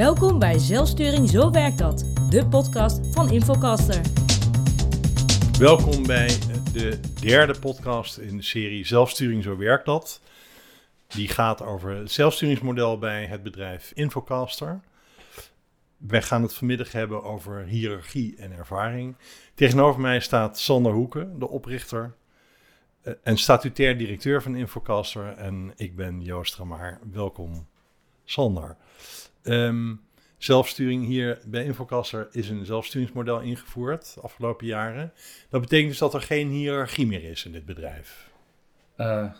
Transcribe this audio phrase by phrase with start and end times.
[0.00, 4.00] Welkom bij Zelfsturing Zo Werkt Dat, de podcast van Infocaster.
[5.58, 6.28] Welkom bij
[6.72, 10.20] de derde podcast in de serie Zelfsturing Zo Werkt Dat.
[11.06, 14.80] Die gaat over het zelfsturingsmodel bij het bedrijf Infocaster.
[15.96, 19.16] Wij gaan het vanmiddag hebben over hiërarchie en ervaring.
[19.54, 22.14] Tegenover mij staat Sander Hoeken, de oprichter
[23.02, 25.32] eh, en statutair directeur van Infocaster.
[25.36, 27.00] En ik ben Joost Ramaar.
[27.12, 27.66] Welkom,
[28.24, 28.76] Sander.
[29.42, 29.94] Ehm,
[30.38, 35.12] zelfsturing hier bij Infocaster is een zelfsturingsmodel ingevoerd de afgelopen jaren.
[35.48, 38.30] Dat betekent dus dat er geen hiërarchie meer is in dit bedrijf.
[38.96, 39.32] Uh,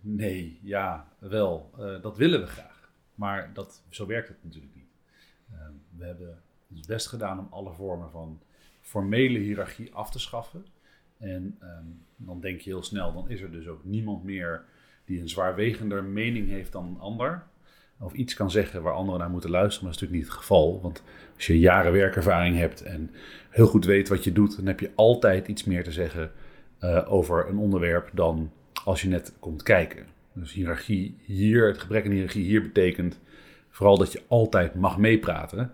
[0.00, 1.70] nee, ja, wel.
[1.78, 2.90] Uh, dat willen we graag.
[3.14, 4.90] Maar dat, zo werkt het natuurlijk niet.
[5.52, 5.58] Uh,
[5.96, 8.40] we hebben ons best gedaan om alle vormen van
[8.80, 10.66] formele hiërarchie af te schaffen.
[11.18, 14.64] En um, dan denk je heel snel, dan is er dus ook niemand meer
[15.04, 17.46] die een zwaarwegender mening heeft dan een ander.
[18.00, 20.80] Of iets kan zeggen waar anderen naar moeten luisteren, dat is natuurlijk niet het geval.
[20.82, 21.02] Want
[21.34, 23.10] als je jaren werkervaring hebt en
[23.50, 26.32] heel goed weet wat je doet, dan heb je altijd iets meer te zeggen
[26.80, 28.50] uh, over een onderwerp dan
[28.84, 30.06] als je net komt kijken.
[30.32, 33.20] Dus hiërarchie hier, het gebrek aan hiërarchie hier betekent
[33.70, 35.72] vooral dat je altijd mag meepraten.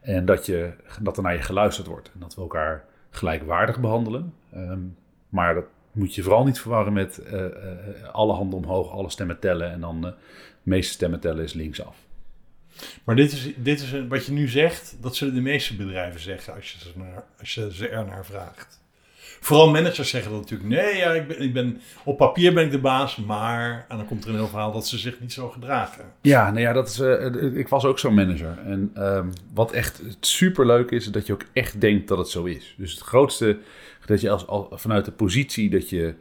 [0.00, 2.10] En dat, je, dat er naar je geluisterd wordt.
[2.14, 4.34] En dat we elkaar gelijkwaardig behandelen.
[4.54, 4.96] Um,
[5.28, 5.64] maar dat
[6.00, 7.48] moet je vooral niet verwarren met uh, uh,
[8.12, 9.70] alle handen omhoog, alle stemmen tellen.
[9.70, 10.14] En dan uh, de
[10.62, 11.96] meeste stemmen tellen is linksaf.
[13.04, 16.54] Maar dit is, dit is wat je nu zegt, dat zullen de meeste bedrijven zeggen
[16.54, 18.78] als je ze, naar, als je ze er naar vraagt.
[19.40, 20.68] Vooral managers zeggen dat natuurlijk.
[20.68, 23.86] Nee, ja, ik ben, ik ben, op papier ben ik de baas, maar...
[23.88, 26.04] En dan komt er een heel verhaal dat ze zich niet zo gedragen.
[26.20, 28.58] Ja, nou ja, dat is, uh, ik was ook zo'n manager.
[28.64, 32.44] En um, wat echt super leuk is, dat je ook echt denkt dat het zo
[32.44, 32.74] is.
[32.78, 33.58] Dus het grootste,
[34.06, 36.14] dat je als, vanuit de positie dat je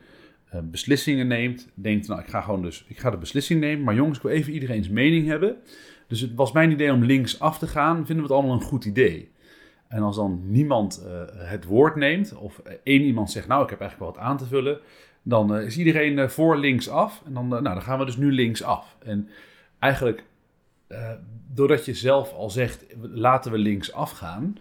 [0.54, 3.84] uh, beslissingen neemt, denkt, nou, ik ga gewoon dus, ik ga de beslissing nemen.
[3.84, 5.56] Maar jongens, ik wil even iedereen's mening hebben.
[6.08, 7.96] Dus het was mijn idee om links af te gaan.
[7.96, 9.32] Vinden we het allemaal een goed idee?
[9.88, 13.80] En als dan niemand uh, het woord neemt, of één iemand zegt, nou, ik heb
[13.80, 14.80] eigenlijk wel wat aan te vullen,
[15.24, 17.24] dan is iedereen voor links af.
[17.26, 18.98] En dan, nou, dan gaan we dus nu links af.
[19.04, 19.30] En
[19.80, 20.24] eigenlijk,
[21.54, 24.58] doordat je zelf al zegt, laten we links afgaan,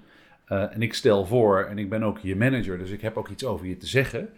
[0.49, 3.45] en ik stel voor, en ik ben ook je manager, dus ik heb ook iets
[3.45, 4.29] over je te zeggen,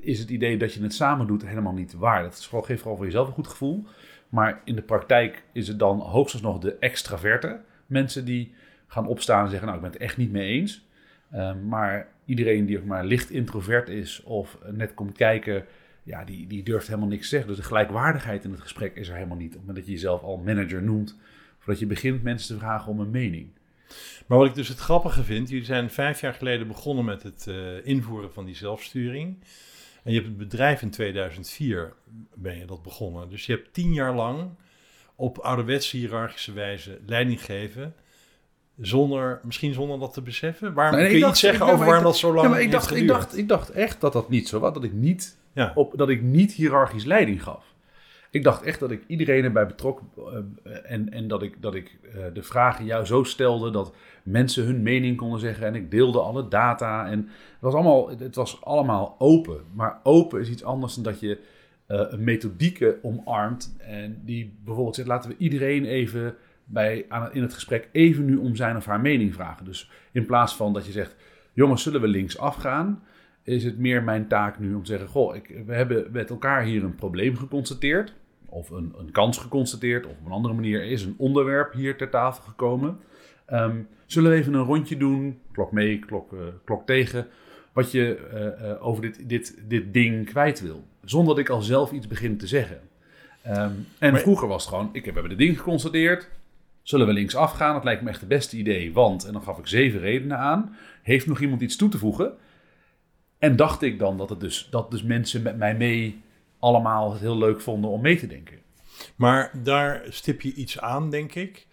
[0.00, 2.22] is het idee dat je het samen doet helemaal niet waar.
[2.22, 3.84] Dat is geeft vooral voor jezelf een goed gevoel.
[4.28, 8.54] Maar in de praktijk is het dan hoogstens nog de extraverte mensen die
[8.86, 10.86] gaan opstaan en zeggen, nou ik ben het echt niet mee eens.
[11.68, 15.64] Maar iedereen die ook maar licht introvert is of net komt kijken,
[16.02, 17.48] ja, die, die durft helemaal niks zeggen.
[17.48, 19.46] Dus de gelijkwaardigheid in het gesprek is er helemaal niet.
[19.46, 21.18] Op het moment dat je jezelf al manager noemt,
[21.58, 23.50] voordat je begint mensen te vragen om een mening.
[24.26, 27.46] Maar wat ik dus het grappige vind, jullie zijn vijf jaar geleden begonnen met het
[27.48, 29.36] uh, invoeren van die zelfsturing.
[30.02, 31.92] En je hebt het bedrijf in 2004
[32.34, 33.28] ben je dat begonnen.
[33.28, 34.50] Dus je hebt tien jaar lang
[35.16, 37.94] op ouderwetse hiërarchische wijze leiding gegeven
[38.80, 40.74] zonder, misschien zonder dat te beseffen?
[40.74, 42.70] Waarom nee, kun je dacht, iets zeggen over waarom dat zo lang ja, maar ik
[42.70, 44.72] dacht, ik dacht, ik dacht echt dat dat niet zo was.
[44.74, 45.72] Dat ik niet, ja.
[45.74, 47.71] op, dat ik niet hiërarchisch leiding gaf.
[48.32, 50.34] Ik dacht echt dat ik iedereen erbij betrok uh,
[50.82, 54.82] en, en dat ik, dat ik uh, de vragen jou zo stelde dat mensen hun
[54.82, 57.10] mening konden zeggen en ik deelde alle data.
[57.10, 59.60] En het was allemaal, het was allemaal open.
[59.74, 61.38] Maar open is iets anders dan dat je
[61.88, 66.34] uh, een methodieke omarmt en die bijvoorbeeld zegt laten we iedereen even
[66.64, 69.64] bij, aan, in het gesprek even nu om zijn of haar mening vragen.
[69.64, 71.16] Dus in plaats van dat je zegt,
[71.52, 73.02] jongens, zullen we links afgaan?
[73.42, 76.62] Is het meer mijn taak nu om te zeggen, goh, ik, we hebben met elkaar
[76.62, 78.20] hier een probleem geconstateerd.
[78.52, 80.06] Of een, een kans geconstateerd.
[80.06, 82.98] Of op een andere manier is een onderwerp hier ter tafel gekomen.
[83.52, 87.26] Um, zullen we even een rondje doen, klok mee, klok, uh, klok tegen,
[87.72, 90.84] wat je uh, uh, over dit, dit, dit ding kwijt wil.
[91.04, 92.80] Zonder dat ik al zelf iets begin te zeggen.
[93.46, 96.30] Um, en maar, vroeger was het gewoon, ik heb hebben de ding geconstateerd,
[96.82, 97.74] Zullen we links afgaan?
[97.74, 100.76] Dat lijkt me echt het beste idee, want, en dan gaf ik zeven redenen aan,
[101.02, 102.32] heeft nog iemand iets toe te voegen?
[103.38, 106.20] En dacht ik dan dat, het dus, dat dus mensen met mij mee
[106.62, 108.58] allemaal het heel leuk vonden om mee te denken.
[109.16, 111.66] Maar daar stip je iets aan, denk ik.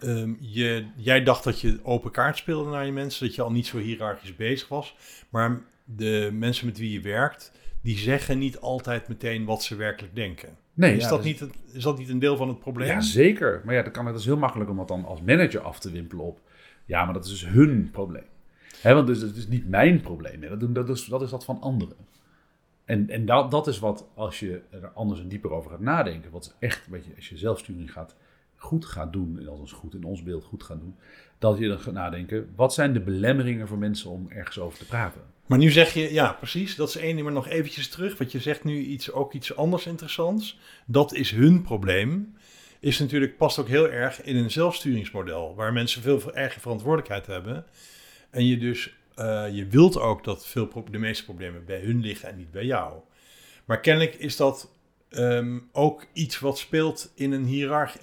[0.00, 3.52] Um, je, jij dacht dat je open kaart speelde naar je mensen, dat je al
[3.52, 4.96] niet zo hiërarchisch bezig was.
[5.28, 10.14] Maar de mensen met wie je werkt, die zeggen niet altijd meteen wat ze werkelijk
[10.14, 10.48] denken.
[10.74, 12.88] Nee, is, ja, dat dus, niet het, is dat niet een deel van het probleem?
[12.88, 13.62] Ja, zeker.
[13.64, 15.90] Maar ja, dan kan het dus heel makkelijk om dat dan als manager af te
[15.90, 16.40] wimpelen op.
[16.84, 18.26] Ja, maar dat is dus hun probleem.
[18.80, 20.42] Hè, want dus, het is niet mijn probleem.
[20.42, 20.56] Hè.
[20.56, 21.96] Dat, dat, is, dat is dat van anderen.
[22.84, 26.30] En, en dat, dat is wat, als je er anders en dieper over gaat nadenken,
[26.30, 28.16] wat echt, weet je, als je zelfsturing gaat,
[28.56, 30.96] goed gaat doen, en althans goed in ons beeld goed gaat doen,
[31.38, 34.86] dat je dan gaat nadenken, wat zijn de belemmeringen voor mensen om ergens over te
[34.86, 35.20] praten?
[35.46, 38.18] Maar nu zeg je, ja, precies, dat is één ding, maar nog eventjes terug.
[38.18, 40.58] Want je zegt nu iets, ook iets anders interessants.
[40.86, 42.36] Dat is hun probleem.
[42.80, 47.64] is natuurlijk, past ook heel erg in een zelfsturingsmodel, waar mensen veel eigen verantwoordelijkheid hebben.
[48.30, 52.28] En je dus, uh, je wilt ook dat veel de meeste problemen bij hun liggen
[52.28, 52.92] en niet bij jou.
[53.64, 54.72] Maar kennelijk is dat
[55.10, 57.44] um, ook iets wat speelt in een,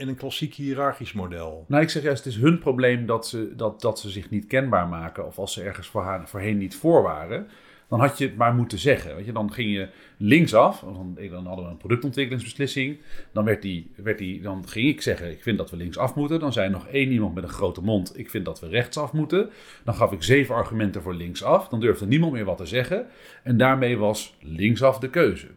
[0.07, 1.65] een klassiek hiërarchisch model.
[1.67, 4.47] Nou, ik zeg juist, het is hun probleem dat ze, dat, dat ze zich niet
[4.47, 5.25] kenbaar maken.
[5.25, 7.47] Of als ze ergens voor voorheen niet voor waren.
[7.91, 9.15] Dan had je het maar moeten zeggen.
[9.15, 9.31] Weet je?
[9.31, 10.79] Dan ging je linksaf.
[10.79, 12.99] Dan, dan hadden we een productontwikkelingsbeslissing.
[13.33, 16.39] Dan, werd die, werd die, dan ging ik zeggen, ik vind dat we linksaf moeten.
[16.39, 19.49] Dan zei nog één iemand met een grote mond, ik vind dat we rechtsaf moeten.
[19.83, 21.67] Dan gaf ik zeven argumenten voor linksaf.
[21.67, 23.05] Dan durfde niemand meer wat te zeggen.
[23.43, 25.47] En daarmee was linksaf de keuze.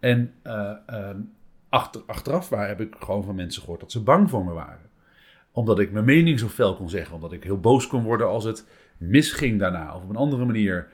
[0.00, 0.70] En uh,
[1.68, 4.90] achter, achteraf waar, heb ik gewoon van mensen gehoord dat ze bang voor me waren.
[5.52, 7.14] Omdat ik mijn mening zo fel kon zeggen.
[7.14, 8.66] Omdat ik heel boos kon worden als het
[8.96, 9.94] misging daarna.
[9.94, 10.88] Of op een andere manier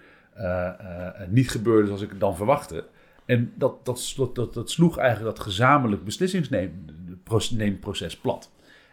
[1.29, 2.85] niet gebeurde zoals ik het dan verwachtte.
[3.25, 8.51] En dat, dat, dat, dat, sloeg eigenlijk dat gezamenlijk beslissingsneemproces plat.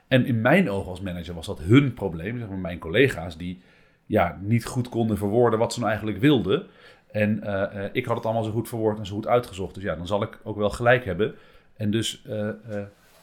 [0.08, 2.40] En in mijn ogen als manager was dat hun probleem.
[2.40, 3.62] Zeg maar mijn collega's die
[4.06, 6.68] ja, niet goed konden verwoorden wat ze nou eigenlijk wilden.
[7.12, 9.74] En uh, ik had het allemaal zo goed verwoord en zo goed uitgezocht.
[9.74, 11.36] Dus ja, dan zal ik ook wel gelijk hebben.
[11.74, 12.26] En dus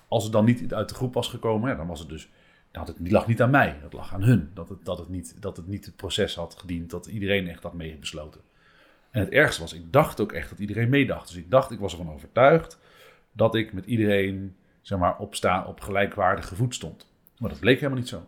[0.09, 2.29] als het dan niet uit de groep was gekomen, ja, dan was het dus.
[2.75, 4.51] Dat het, die lag niet aan mij, dat lag aan hun.
[4.55, 7.63] Dat het, dat, het niet, dat het niet het proces had gediend, dat iedereen echt
[7.63, 8.41] had meebesloten.
[9.11, 11.27] En het ergste was, ik dacht ook echt dat iedereen meedacht.
[11.27, 12.79] Dus ik dacht, ik was ervan overtuigd
[13.33, 17.07] dat ik met iedereen zeg maar, op, sta, op gelijkwaardige voet stond.
[17.39, 18.27] Maar dat bleek helemaal niet zo.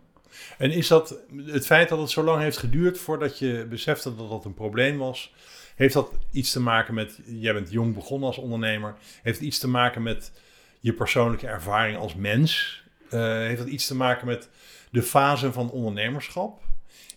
[0.58, 4.28] En is dat het feit dat het zo lang heeft geduurd voordat je besefte dat
[4.28, 5.34] dat een probleem was,
[5.76, 9.58] heeft dat iets te maken met, jij bent jong begonnen als ondernemer, heeft het iets
[9.58, 10.32] te maken met
[10.80, 12.84] je persoonlijke ervaring als mens?
[13.10, 14.48] Uh, heeft dat iets te maken met
[14.90, 16.62] de fase van ondernemerschap?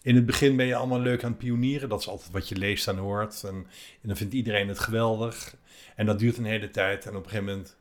[0.01, 1.89] In het begin ben je allemaal leuk aan het pionieren.
[1.89, 3.43] Dat is altijd wat je leest en hoort.
[3.43, 3.55] En,
[4.01, 5.55] en dan vindt iedereen het geweldig.
[5.95, 7.05] En dat duurt een hele tijd.
[7.05, 7.75] En op een gegeven moment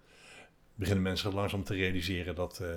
[0.74, 2.68] beginnen mensen langzaam te realiseren dat, uh,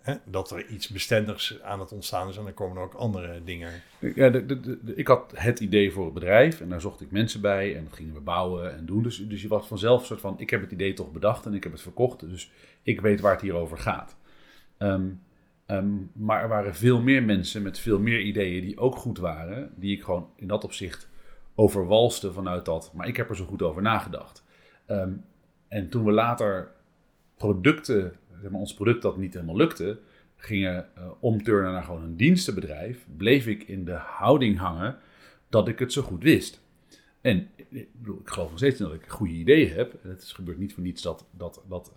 [0.00, 2.36] hè, dat er iets bestendigs aan het ontstaan is.
[2.36, 3.82] En dan komen er ook andere dingen.
[3.98, 7.76] Ja, de, ik had het idee voor het bedrijf en daar zocht ik mensen bij
[7.76, 9.02] en dat gingen we bouwen en doen.
[9.02, 11.54] Dus, dus je was vanzelf een soort van, ik heb het idee toch bedacht en
[11.54, 12.20] ik heb het verkocht.
[12.20, 12.50] Dus
[12.82, 14.16] ik weet waar het hier over gaat.
[14.84, 15.20] Um,
[15.66, 19.70] um, maar er waren veel meer mensen met veel meer ideeën die ook goed waren.
[19.76, 21.08] Die ik gewoon in dat opzicht
[21.54, 22.92] overwalste vanuit dat.
[22.94, 24.44] Maar ik heb er zo goed over nagedacht.
[24.86, 25.24] Um,
[25.68, 26.72] en toen we later
[27.36, 29.98] producten zeg maar, ons product dat niet helemaal lukte,
[30.36, 34.98] gingen uh, omturnen naar gewoon een dienstenbedrijf, bleef ik in de houding hangen
[35.48, 36.62] dat ik het zo goed wist.
[37.20, 39.94] En ik, bedoel, ik geloof nog steeds dat ik goede ideeën heb.
[40.02, 41.92] Het is, gebeurt niet voor niets dat, dat, dat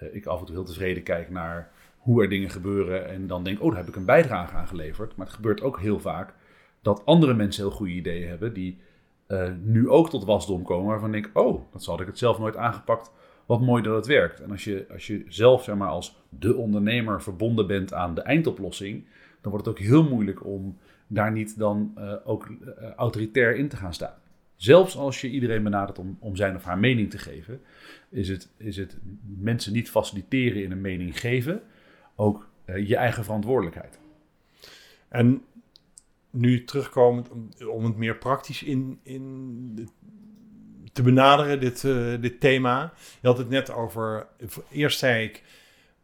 [0.00, 1.72] uh, ik af en toe heel tevreden kijk naar
[2.04, 5.16] hoe er dingen gebeuren en dan denk, oh, daar heb ik een bijdrage aan geleverd.
[5.16, 6.34] Maar het gebeurt ook heel vaak
[6.82, 8.78] dat andere mensen heel goede ideeën hebben die
[9.62, 13.10] nu ook tot wasdom komen waarvan ik, oh, dat had ik het zelf nooit aangepakt
[13.46, 14.40] wat mooi dat het werkt.
[14.40, 18.20] En als je, als je zelf zeg maar, als de ondernemer verbonden bent aan de
[18.20, 19.04] eindoplossing,
[19.40, 23.68] dan wordt het ook heel moeilijk om daar niet dan uh, ook uh, autoritair in
[23.68, 24.14] te gaan staan.
[24.56, 27.60] Zelfs als je iedereen benadert om, om zijn of haar mening te geven,
[28.08, 28.98] is het, is het
[29.38, 31.62] mensen niet faciliteren in een mening geven,
[32.16, 33.98] ook uh, je eigen verantwoordelijkheid.
[35.08, 35.44] En
[36.30, 37.28] nu terugkomend,
[37.66, 39.88] om het meer praktisch in, in
[40.92, 42.92] te benaderen, dit, uh, dit thema.
[43.20, 44.26] Je had het net over,
[44.70, 45.42] eerst zei ik,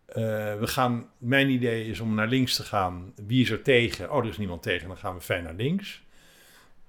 [0.09, 0.15] uh,
[0.59, 3.13] we gaan, mijn idee is om naar links te gaan.
[3.27, 4.13] Wie is er tegen?
[4.13, 6.03] Oh, er is niemand tegen, dan gaan we fijn naar links.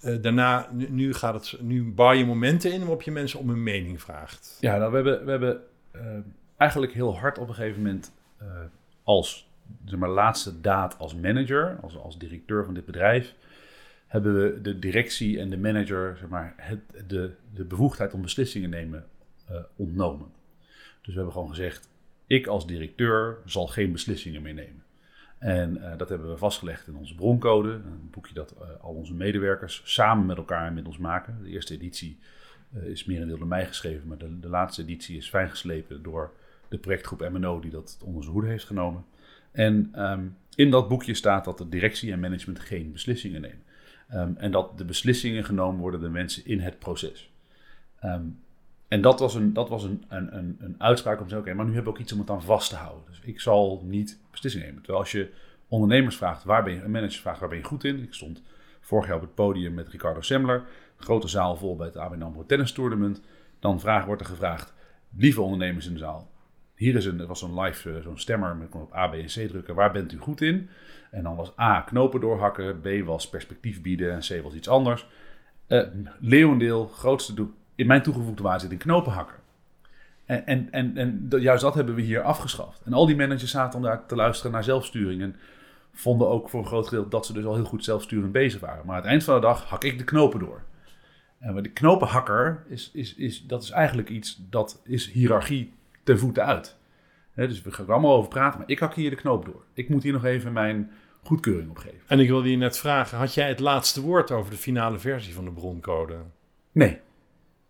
[0.01, 3.49] Uh, daarna, nu, nu, gaat het, nu bouw je momenten in waarop je mensen om
[3.49, 4.57] hun mening vraagt.
[4.59, 5.61] Ja, nou, we hebben, we hebben
[6.57, 8.11] eigenlijk heel hard op een gegeven moment
[9.03, 9.50] als
[9.86, 13.36] zeg maar, laatste daad als manager, als, als directeur van dit bedrijf,
[14.08, 18.70] hebben we de directie en de manager zeg maar, het, de, de bevoegdheid om beslissingen
[18.70, 19.05] nemen
[19.51, 20.27] uh, ontnomen.
[21.01, 21.89] Dus we hebben gewoon gezegd,
[22.27, 24.84] ik als directeur zal geen beslissingen meer nemen.
[25.38, 29.13] En uh, dat hebben we vastgelegd in onze broncode, een boekje dat uh, al onze
[29.13, 31.39] medewerkers samen met elkaar ons maken.
[31.43, 32.20] De eerste editie
[32.84, 36.34] is merendeel door mij geschreven, maar de, de laatste editie is fijngeslepen door
[36.71, 39.05] de projectgroep MNO die dat onder zijn hoede heeft genomen.
[39.51, 43.63] En um, in dat boekje staat dat de directie en management geen beslissingen nemen.
[44.13, 47.31] Um, en dat de beslissingen genomen worden door mensen in het proces.
[48.03, 48.39] Um,
[48.87, 51.57] en dat was een, dat was een, een, een, een uitspraak om te zeggen, oké,
[51.57, 53.03] maar nu hebben we ook iets om het aan vast te houden.
[53.07, 54.83] Dus ik zal niet beslissingen nemen.
[54.83, 55.31] Terwijl als je
[55.67, 58.03] ondernemers vraagt, waar ben je, een manager vraagt, waar ben je goed in?
[58.03, 58.41] Ik stond
[58.79, 60.63] vorig jaar op het podium met Ricardo Semler,
[60.97, 63.21] grote zaal vol bij het ABN AMRO Tennis Tournament.
[63.59, 64.73] Dan vraag, wordt er gevraagd,
[65.15, 66.30] lieve ondernemers in de zaal,
[66.81, 69.50] hier is een, was zo'n live, uh, zo'n stemmer met op A, B en C
[69.50, 70.69] drukken, waar bent u goed in?
[71.11, 75.07] En dan was A, knopen doorhakken, B was perspectief bieden en C was iets anders.
[75.67, 75.88] Uh,
[76.19, 79.35] leeuwendeel, grootste doel, in mijn toegevoegde waarde zit in knopen hakken.
[80.25, 82.81] En, en, en, en juist dat hebben we hier afgeschaft.
[82.85, 85.21] En al die managers zaten dan daar te luisteren naar zelfsturing.
[85.21, 85.35] En
[85.93, 88.85] vonden ook voor een groot gedeelte dat ze dus al heel goed zelfsturend bezig waren.
[88.85, 90.61] Maar aan het eind van de dag hak ik de knopen door.
[91.39, 95.73] En de knopenhakker, is, is, is, dat is eigenlijk iets, dat is hiërarchie
[96.03, 96.79] ten voeten uit.
[97.36, 99.63] Dus we gaan er allemaal over praten, maar ik hak hier de knoop door.
[99.74, 100.91] Ik moet hier nog even mijn
[101.24, 102.00] goedkeuring op geven.
[102.08, 105.34] En ik wilde je net vragen, had jij het laatste woord over de finale versie
[105.34, 106.15] van de broncode?
[106.72, 107.00] Nee.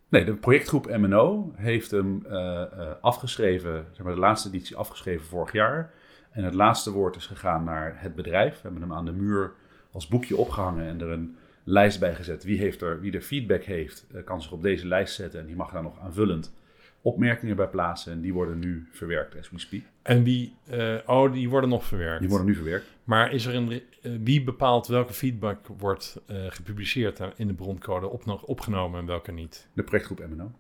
[0.10, 2.68] Nee, de projectgroep MNO heeft hem eh, eh,
[3.02, 5.94] afgeschreven, zeg maar de laatste editie afgeschreven vorig jaar.
[6.32, 8.54] En het laatste woord is gegaan naar het bedrijf.
[8.54, 9.54] We hebben hem aan de muur
[9.92, 12.44] als boekje opgehangen en er een lijst bij gezet.
[12.44, 15.46] Wie, heeft er, wie er feedback heeft, eh, kan zich op deze lijst zetten en
[15.46, 16.54] die mag daar nog aanvullend
[17.02, 18.12] opmerkingen bij plaatsen.
[18.12, 19.82] En die worden nu verwerkt as we speak.
[20.02, 22.20] En wie, eh, oh, die worden nog verwerkt.
[22.20, 22.86] Die worden nu verwerkt.
[23.04, 28.08] Maar is er een, eh, wie bepaalt welke feedback wordt eh, gepubliceerd in de broncode,
[28.08, 29.68] op, opgenomen en welke niet?
[29.74, 30.52] De projectgroep MNO.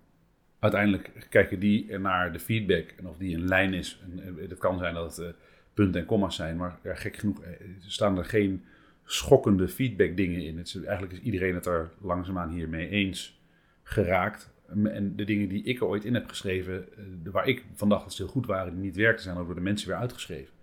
[0.59, 4.01] Uiteindelijk kijken die naar de feedback en of die in lijn is.
[4.03, 5.35] En, het kan zijn dat het
[5.73, 7.41] punten en comma's zijn, maar ja, gek genoeg
[7.79, 8.63] staan er geen
[9.05, 10.57] schokkende feedback dingen in.
[10.57, 13.39] Het is, eigenlijk is iedereen het er langzaamaan hiermee eens
[13.83, 14.49] geraakt.
[14.83, 18.03] En de dingen die ik er ooit in heb geschreven, eh, waar ik van dacht
[18.03, 20.53] dat ze heel goed waren, die niet werkten, zijn ook door de mensen weer uitgeschreven.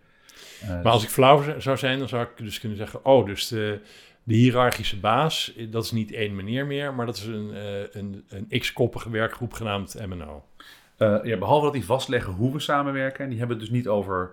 [0.60, 3.48] Eh, Maar als ik flauw zou zijn, dan zou ik dus kunnen zeggen: Oh, dus
[3.48, 3.80] de,
[4.22, 7.50] de hiërarchische baas, eh, dat is niet één meneer meer, maar dat is een,
[7.92, 10.44] een, een x-koppige werkgroep genaamd MNO.
[10.98, 13.24] Ja, behalve dat die vastleggen hoe we samenwerken.
[13.24, 14.30] En die hebben het dus niet over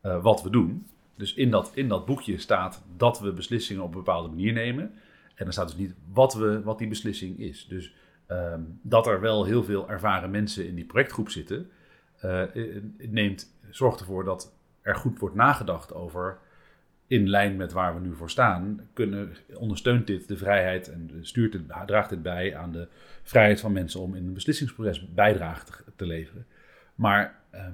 [0.00, 0.86] wat we doen.
[1.16, 4.92] Dus in dat, in dat boekje staat dat we beslissingen op een bepaalde manier nemen.
[5.34, 7.66] En dan staat dus niet wat, we, wat die beslissing is.
[7.68, 7.92] Dus
[8.26, 11.70] ehm, dat er wel heel veel ervaren mensen in die projectgroep zitten,
[12.16, 14.54] het neemt, zorgt ervoor dat
[14.84, 16.38] er goed wordt nagedacht over.
[17.06, 21.52] In lijn met waar we nu voor staan, kunnen, ondersteunt dit de vrijheid en stuurt
[21.52, 22.88] het, draagt dit bij aan de
[23.22, 25.64] vrijheid van mensen om in een beslissingsproces bijdrage
[25.96, 26.46] te, leveren.
[26.94, 27.72] Maar ehm,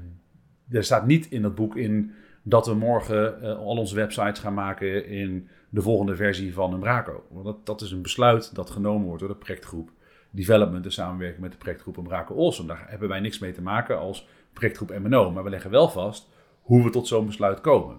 [0.70, 4.54] er staat niet in dat boek in dat we morgen eh, al onze websites gaan
[4.54, 7.26] maken in de volgende versie van Umbraco.
[7.28, 9.90] Want dat, dat is een besluit dat genomen wordt door de projectgroep
[10.30, 12.66] Development in samenwerking met de projectgroep Umbraco Olsen.
[12.66, 16.28] Daar hebben wij niks mee te maken als projectgroep MNO, maar we leggen wel vast
[16.60, 17.98] hoe we tot zo'n besluit komen.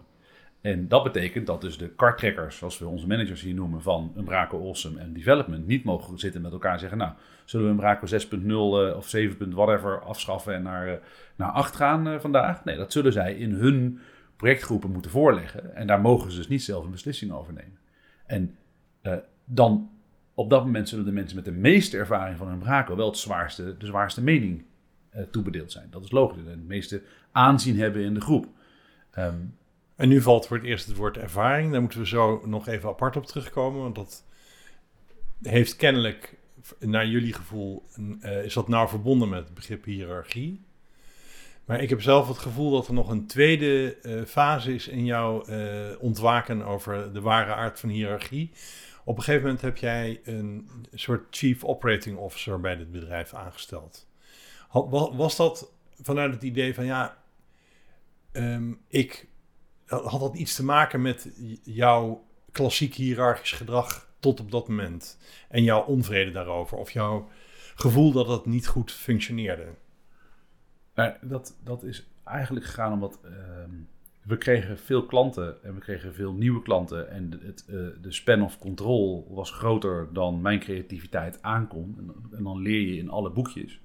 [0.62, 4.60] En dat betekent dat dus de karttrekkers, zoals we onze managers hier noemen, van Umbraco
[4.60, 7.12] Awesome en Development, niet mogen zitten met elkaar en zeggen, nou,
[7.46, 9.54] zullen we Umbraco 6.0 eh, of 7.
[9.54, 10.98] whatever afschaffen en naar, eh,
[11.36, 12.64] naar 8 gaan eh, vandaag?
[12.64, 14.00] Nee, dat zullen zij in hun
[14.36, 15.76] projectgroepen moeten voorleggen.
[15.76, 17.80] En daar mogen ze dus niet zelf een beslissing over nemen.
[18.26, 18.56] En
[19.02, 19.90] eh, dan,
[20.42, 23.78] op dat moment zullen de mensen met de meeste ervaring van Umbraco wel het zwaarste,
[23.78, 24.64] de zwaarste mening
[25.10, 25.88] eh, toebedeeld zijn.
[25.90, 26.44] Dat is logisch.
[26.46, 28.48] En het meeste aanzien hebben in de groep.
[29.12, 29.36] Ehm,
[29.96, 31.72] En nu valt voor het eerst het woord ervaring.
[31.72, 33.82] Daar moeten we zo nog even apart op terugkomen.
[33.82, 34.24] Want dat
[35.42, 36.38] heeft kennelijk,
[36.80, 37.84] naar jullie gevoel,
[38.22, 40.62] eh, is dat nou verbonden met het begrip hiërarchie.
[41.66, 45.06] Maar ik heb zelf het gevoel dat er nog een tweede eh, fase is in
[45.06, 45.46] jouw
[46.00, 48.52] ontwaken over de ware aard van hiërarchie.
[49.04, 54.08] Op een gegeven moment heb jij een soort chief operating officer bij dit bedrijf aangesteld.
[54.92, 57.18] Was dat vanuit het idee van ja,
[58.32, 59.28] ehm, ik
[59.86, 61.32] had dat iets te maken met
[61.64, 65.18] jouw klassiek hiërarchisch gedrag tot op dat moment
[65.50, 67.30] en jouw onvrede daarover of jouw
[67.76, 69.68] gevoel dat het niet goed functioneerde?
[70.94, 73.76] Maar dat, dat is eigenlijk gegaan omdat ehm,
[74.22, 77.10] we kregen veel klanten en we kregen veel nieuwe klanten.
[77.10, 81.96] En het, eh, de span of control was groter dan mijn creativiteit aankon.
[81.98, 83.80] En, dan- leer je in alle boekjes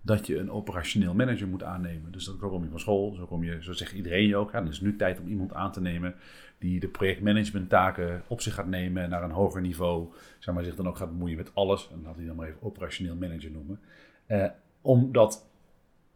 [0.00, 2.12] dat je een operationeel manager moet aannemen.
[2.12, 4.52] Dus dan kom je van school, zo, kom je, zo zegt iedereen je ook.
[4.52, 6.14] Ja, dan is nu tijd om iemand aan te nemen
[6.58, 10.64] die de projectmanagement taken op zich gaat nemen en naar een hoger niveau, zeg maar,
[10.64, 11.90] zich dan ook gaat bemoeien met alles.
[11.92, 13.80] En laat hij dan maar even operationeel manager noemen.
[14.26, 14.46] Eh,
[14.80, 15.46] omdat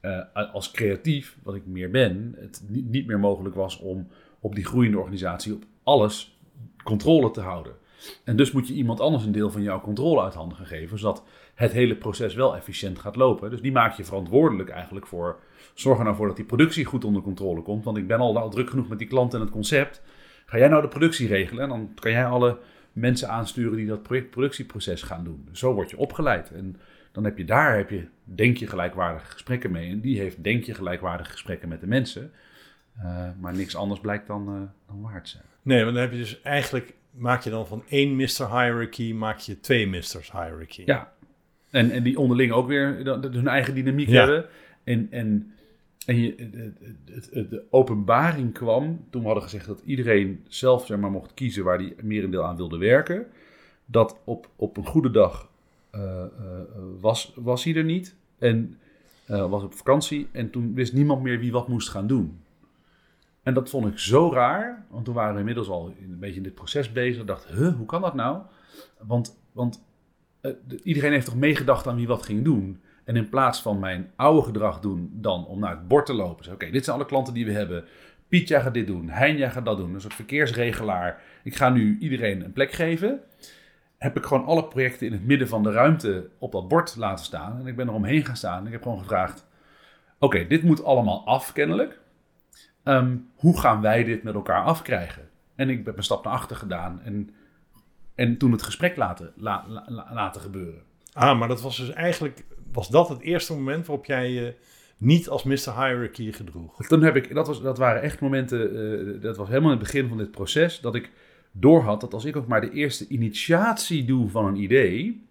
[0.00, 4.08] eh, als creatief, wat ik meer ben, het niet, meer mogelijk was om
[4.40, 6.38] op die groeiende organisatie op alles
[6.84, 7.72] controle te houden.
[8.24, 11.24] En dus moet je iemand anders een deel van jouw controle uit handen geven, zodat
[11.54, 13.50] het hele proces wel efficiënt gaat lopen.
[13.50, 15.40] Dus die maak je verantwoordelijk eigenlijk voor.
[15.74, 17.84] Zorg er nou voor dat die productie goed onder controle komt.
[17.84, 20.02] Want ik ben al, al druk genoeg met die klant en het concept.
[20.46, 21.62] Ga jij nou de productie regelen?
[21.62, 22.58] En dan kan jij alle
[22.92, 25.48] mensen aansturen die dat productieproces gaan doen.
[25.52, 26.52] Zo word je opgeleid.
[26.52, 26.76] En
[27.18, 29.90] dan heb je daar, heb je, denk je, gelijkwaardige gesprekken mee.
[29.90, 32.32] En die heeft, denk je, gelijkwaardige gesprekken met de mensen.
[32.98, 35.44] Uh, maar niks anders blijkt dan, uh, dan waar te zijn.
[35.62, 38.46] Nee, want dan heb je dus eigenlijk, maak je dan van één Mr.
[38.48, 40.82] Hierarchy, maak je twee Mr's Hierarchy.
[40.84, 41.12] Ja,
[41.70, 44.18] en, en die onderling ook weer hun eigen dynamiek ja.
[44.18, 44.46] hebben.
[44.84, 45.52] En, en,
[46.06, 46.34] en je,
[47.04, 51.64] het, de openbaring kwam toen we hadden gezegd dat iedereen zelf zeg maar, mocht kiezen
[51.64, 53.26] waar hij merendeel aan wilde werken.
[53.86, 55.48] Dat op, op een goede dag
[57.00, 58.16] was, was hij er niet.
[58.38, 58.78] En
[59.26, 62.40] eh, was op vakantie en toen wist niemand meer wie wat moest gaan doen.
[63.42, 66.42] En dat vond ik zo raar, want toen waren we inmiddels al een beetje in
[66.42, 67.20] dit proces bezig.
[67.20, 68.38] Ik dacht, hoe kan dat nou?
[68.98, 69.84] Want, want
[70.40, 72.80] eh, de- iedereen heeft toch meegedacht aan wie wat ging doen.
[73.04, 76.52] En in plaats van mijn oude gedrag doen, dan om naar het bord te lopen.
[76.52, 77.84] Oké, dit zijn alle klanten die we hebben.
[78.28, 79.08] Piet, jij gaat dit doen.
[79.08, 79.94] Hein, jij gaat dat doen.
[79.94, 81.22] Een soort verkeersregelaar.
[81.44, 83.20] Ik ga nu iedereen een plek geven.
[83.98, 87.24] Heb ik gewoon alle projecten in het midden van de ruimte op dat bord laten
[87.24, 87.58] staan.
[87.58, 88.60] En ik ben er omheen gaan staan.
[88.60, 89.46] En ik heb gewoon gevraagd:
[90.18, 91.98] Oké, dit moet allemaal af, kennelijk.
[92.82, 95.28] Ehm, hoe gaan wij dit met elkaar afkrijgen?
[95.54, 97.00] En ik heb een stap naar achter gedaan.
[97.02, 97.30] En,
[98.14, 100.82] en toen het gesprek laten, la- la- la- laten gebeuren.
[101.12, 104.54] Ah, maar dat was dus eigenlijk, was dat het eerste moment waarop jij je
[104.96, 105.54] niet als Mr.
[105.54, 106.86] Hierarchy gedroeg?
[106.86, 109.86] Toen heb ik, dat, was, dat waren echt momenten, eh, dat was helemaal in het
[109.86, 111.10] begin van dit proces, dat ik
[111.60, 115.26] doorhad dat als ik ook maar de eerste initiatie doe van een idee,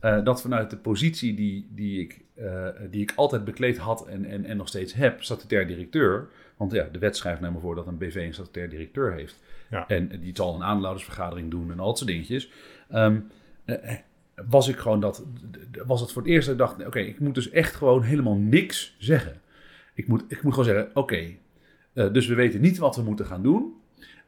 [0.00, 4.24] eh, dat vanuit de positie die, die, ik, eh, die ik altijd bekleed had en,
[4.24, 7.86] en, en nog steeds heb, statutair directeur, want ja, de wet schrijft namelijk voor dat
[7.86, 9.42] een BV een statutair directeur heeft.
[9.70, 9.88] Ja.
[9.88, 12.50] En die zal een aandeelhoudersvergadering doen en al dat soort dingetjes.
[12.88, 13.20] Ehm,
[13.64, 13.96] eh,
[14.48, 15.26] was ik gewoon dat,
[15.86, 18.36] was het voor het eerst dat ik dacht, oké, ik moet dus echt gewoon helemaal
[18.36, 19.40] niks zeggen.
[19.94, 21.36] Ik moet, ik moet gewoon zeggen, oké,
[21.92, 23.79] dus we weten niet wat we moeten gaan doen.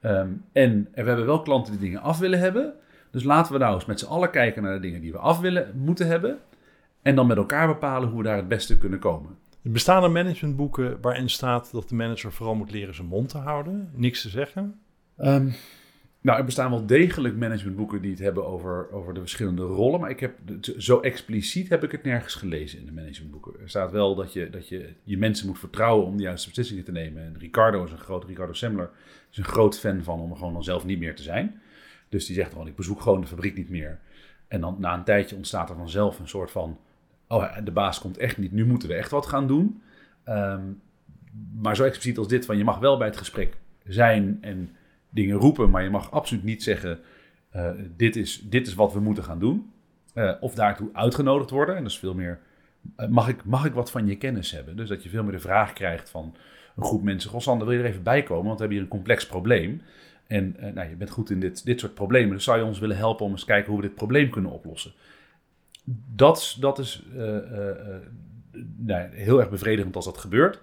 [0.02, 2.72] Ehm, en we hebben wel klanten die dingen af willen hebben.
[3.10, 5.40] Dus laten we nou eens met z'n allen kijken naar de dingen die we af
[5.40, 6.38] willen, moeten hebben.
[7.02, 9.36] En dan met elkaar bepalen hoe we daar het beste kunnen komen.
[9.62, 13.90] Bestaan er managementboeken waarin staat dat de manager vooral moet leren zijn mond te houden,
[13.94, 14.80] niks te zeggen?
[15.16, 15.50] Ehm,
[16.22, 20.00] nou, er bestaan wel degelijk managementboeken die het hebben over, over de verschillende rollen.
[20.00, 20.34] Maar ik heb,
[20.78, 23.60] zo expliciet heb ik het nergens gelezen in de managementboeken.
[23.60, 26.84] Er staat wel dat je, dat je je mensen moet vertrouwen om de juiste beslissingen
[26.84, 27.22] te nemen.
[27.22, 28.90] En Ricardo is een groot, Ricardo Semler
[29.30, 31.60] is een groot fan van om gewoon dan zelf niet meer te zijn.
[32.08, 34.00] Dus die zegt gewoon, ik bezoek gewoon de fabriek niet meer.
[34.48, 36.78] En dan na een tijdje ontstaat er vanzelf een soort van,
[37.28, 39.82] oh de baas komt echt niet, nu moeten we echt wat gaan doen.
[40.24, 40.62] Ehm,
[41.54, 44.76] maar zo expliciet als dit, van je mag wel bij het gesprek zijn en
[45.12, 47.00] dingen roepen, maar je mag absoluut niet zeggen:
[47.50, 49.72] eh, dit, is, dit is wat we moeten gaan doen.
[50.14, 51.76] Eh, of daartoe uitgenodigd worden.
[51.76, 52.40] En dat is veel meer:
[52.96, 54.76] eh, mag, ik, mag ik wat van je kennis hebben?
[54.76, 56.34] Dus dat je veel meer de vraag krijgt van
[56.76, 58.44] een groep mensen: Goh, Sander, wil je er even bij komen?
[58.44, 59.82] Want we hebben hier een complex probleem.
[60.26, 62.34] En nou, je bent goed in dit, dit soort problemen.
[62.34, 64.92] Dus zou je ons willen helpen om eens kijken hoe we dit probleem kunnen oplossen?
[66.14, 67.04] Dat, dat is
[68.76, 70.60] nou, heel erg bevredigend als dat gebeurt.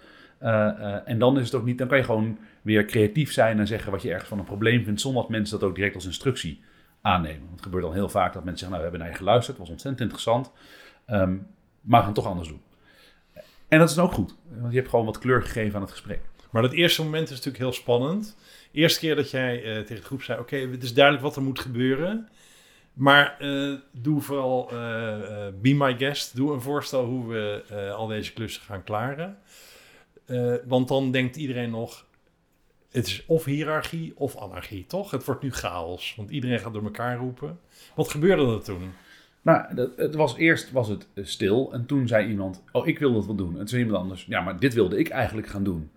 [1.05, 2.37] En dan is het ook niet, dan kan je gewoon
[2.69, 5.59] weer creatief zijn en zeggen wat je ergens van een probleem vindt, zonder dat mensen
[5.59, 6.61] dat ook direct als instructie
[7.01, 7.39] aannemen.
[7.39, 9.57] Want het gebeurt dan heel vaak dat mensen zeggen, nou, we hebben naar je geluisterd,
[9.57, 10.51] het was ontzettend interessant,
[11.05, 11.37] ehm,
[11.81, 12.61] maar we gaan toch anders doen.
[13.67, 15.91] En dat is dan ook goed, want je hebt gewoon wat kleur gegeven aan het
[15.91, 16.21] gesprek.
[16.49, 18.37] Maar dat eerste moment is natuurlijk heel spannend.
[18.71, 21.41] Eerste keer dat jij eh, tegen de groep zei: Oké, het is duidelijk wat er
[21.41, 22.29] moet gebeuren.
[22.93, 24.77] Maar eh, doe vooral, eh,
[25.61, 26.35] be my guest.
[26.35, 29.37] Doe een voorstel hoe we al deze klussen gaan klaren.
[30.65, 32.05] Want dan denkt iedereen nog:
[32.91, 35.11] Het is of hiërarchie of anarchie, toch?
[35.11, 36.13] Het wordt nu chaos.
[36.17, 37.59] Want iedereen gaat door elkaar roepen.
[37.95, 38.91] Wat gebeurde er toen?
[39.41, 42.99] Nou, dat, het was, eerst was het eh, stil en toen zei iemand, oh, ik
[42.99, 43.51] wil dat wel doen.
[43.51, 45.91] En toen zei iemand anders, ja, maar dit wilde ik eigenlijk gaan doen.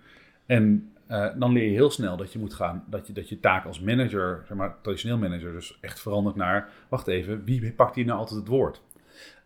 [0.47, 3.41] En eh, dan leer je heel snel dat je moet gaan, dat je, dat je
[3.41, 7.95] taak als manager, zeg maar traditioneel manager, dus echt verandert naar, wacht even, wie pakt
[7.95, 8.83] hier nou altijd het woord?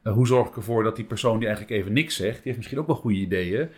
[0.03, 2.57] Eh, hoe zorg ik ervoor dat die persoon die eigenlijk even niks zegt, die heeft
[2.57, 3.69] misschien ook wel goede ideeën,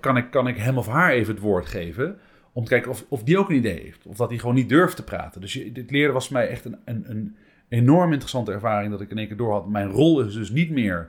[0.00, 2.18] kan, ik, kan ik hem of haar even het woord geven?
[2.54, 4.06] Om te kijken of, of die ook een idee heeft.
[4.06, 5.40] Of dat hij gewoon niet durft te praten.
[5.40, 7.36] Dus dit leren was voor mij echt een, een, een
[7.68, 8.90] enorm interessante ervaring.
[8.90, 9.68] Dat ik in één keer door had.
[9.68, 11.08] Mijn rol is dus niet meer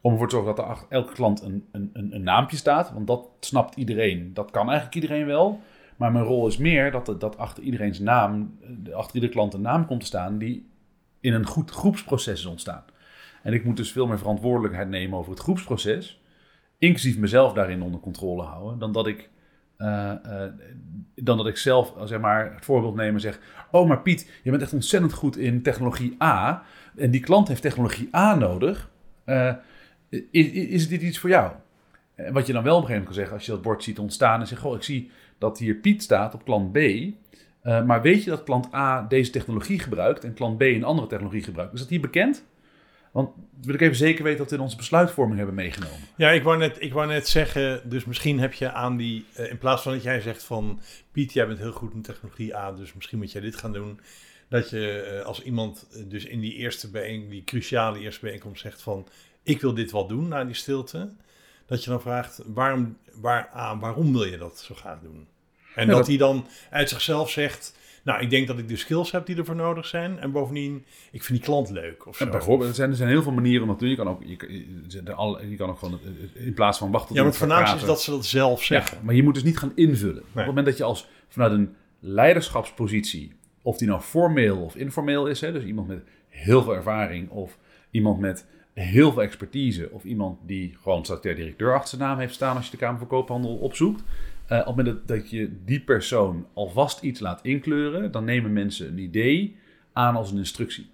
[0.00, 2.92] om ervoor te zorgen dat er elke klant een, een, een, naampje staat.
[2.92, 4.34] Want dat snapt iedereen.
[4.34, 5.60] Dat kan eigenlijk iedereen wel.
[5.96, 9.60] Maar mijn rol is meer dat, dat achter iedereen's naam, eh, achter iedere klant een
[9.60, 10.68] naam komt te staan die
[11.20, 12.84] in een goed groepsproces is ontstaan.
[13.42, 16.22] En ik moet dus veel meer verantwoordelijkheid nemen over het groepsproces.
[16.78, 18.78] Inclusief mezelf daarin onder controle houden.
[18.78, 19.30] Dan dat ik,
[19.84, 20.10] eh,
[20.42, 20.52] eh,
[21.14, 23.38] dan dat ik zelf eh, zeg maar, het voorbeeld neem en zeg...
[23.70, 26.62] Oh, maar Piet, je bent echt ontzettend goed in technologie A.
[26.96, 28.90] En die klant heeft technologie A nodig.
[30.30, 31.52] Is, is dit iets voor jou?
[32.14, 33.34] En wat je dan wel op een gegeven moment kan zeggen...
[33.34, 34.60] als je dat bord ziet ontstaan en zegt...
[34.60, 36.78] Goh, ik zie dat hier Piet staat op klant B...
[37.86, 41.42] Maar weet je dat klant A deze technologie gebruikt en klant B een andere technologie
[41.42, 41.72] gebruikt?
[41.72, 42.44] Is dat hier bekend?
[43.14, 43.30] Want
[43.62, 45.98] wil ik even zeker weten dat we in onze besluitvorming hebben meegenomen.
[46.16, 49.50] Ja, ik wou net, ik wou net zeggen, dus misschien heb je aan die, eh,
[49.50, 50.80] in plaats van dat jij zegt van,
[51.12, 54.00] Piet, jij bent heel goed in technologie A, dus misschien moet jij dit gaan doen.
[54.48, 58.62] Dat je eh, als iemand eh, dus in die eerste bijeen, die cruciale eerste bijeenkomst
[58.62, 59.06] zegt van,
[59.42, 61.10] ik wil dit wel doen na die stilte.
[61.66, 63.48] Dat je dan vraagt, waarom, waar,
[63.80, 65.26] waarom wil je dat zo graag doen?
[65.74, 67.74] En Ja, dat dat- hij dan uit zichzelf zegt,
[68.04, 70.18] Nou, ik denk dat ik de skills heb die ervoor nodig zijn.
[70.18, 72.06] En bovendien, ik vind die klant leuk.
[72.06, 72.24] Of zo.
[72.24, 73.92] Ja, bijvoorbeeld, er zijn, er zijn heel veel manieren om dat te doen.
[73.92, 75.98] Je kan ook, je, je, kan ook gewoon,
[76.34, 78.62] eh, in plaats van wachten tot ja, maar het voornaamste is dat ze dat zelf
[78.62, 78.96] zeggen.
[78.96, 80.22] Ja, maar je moet dus niet gaan invullen.
[80.22, 85.26] Op het moment dat je als vanuit een leiderschapspositie, of die nou formeel of informeel
[85.26, 87.58] is, hè, dus iemand met heel veel ervaring of
[87.90, 92.34] iemand met heel veel expertise of iemand die gewoon statutair directeur achter zijn naam heeft
[92.34, 94.02] staan als je de Kamer van Koophandel opzoekt.
[94.46, 98.88] Eh, op het moment dat, je die persoon alvast iets laat inkleuren, dan nemen mensen
[98.88, 99.56] een idee
[99.92, 100.90] aan als een instructie.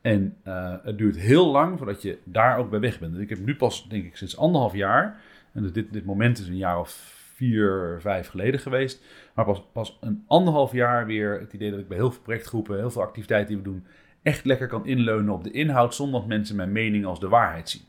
[0.00, 3.18] En eh, het duurt heel lang voordat je daar ook bij weg bent.
[3.18, 5.20] Ik heb nu pas, denk ik, sinds anderhalf jaar,
[5.52, 9.98] en dit, dit moment is een jaar of vier, vijf geleden geweest, maar pas, pas
[10.00, 13.48] een anderhalf jaar weer het idee dat ik bij heel veel projectgroepen, heel veel activiteiten
[13.48, 13.86] die we doen,
[14.22, 17.68] echt lekker kan inleunen op de inhoud, zonder dat mensen mijn mening als de waarheid
[17.68, 17.82] zien.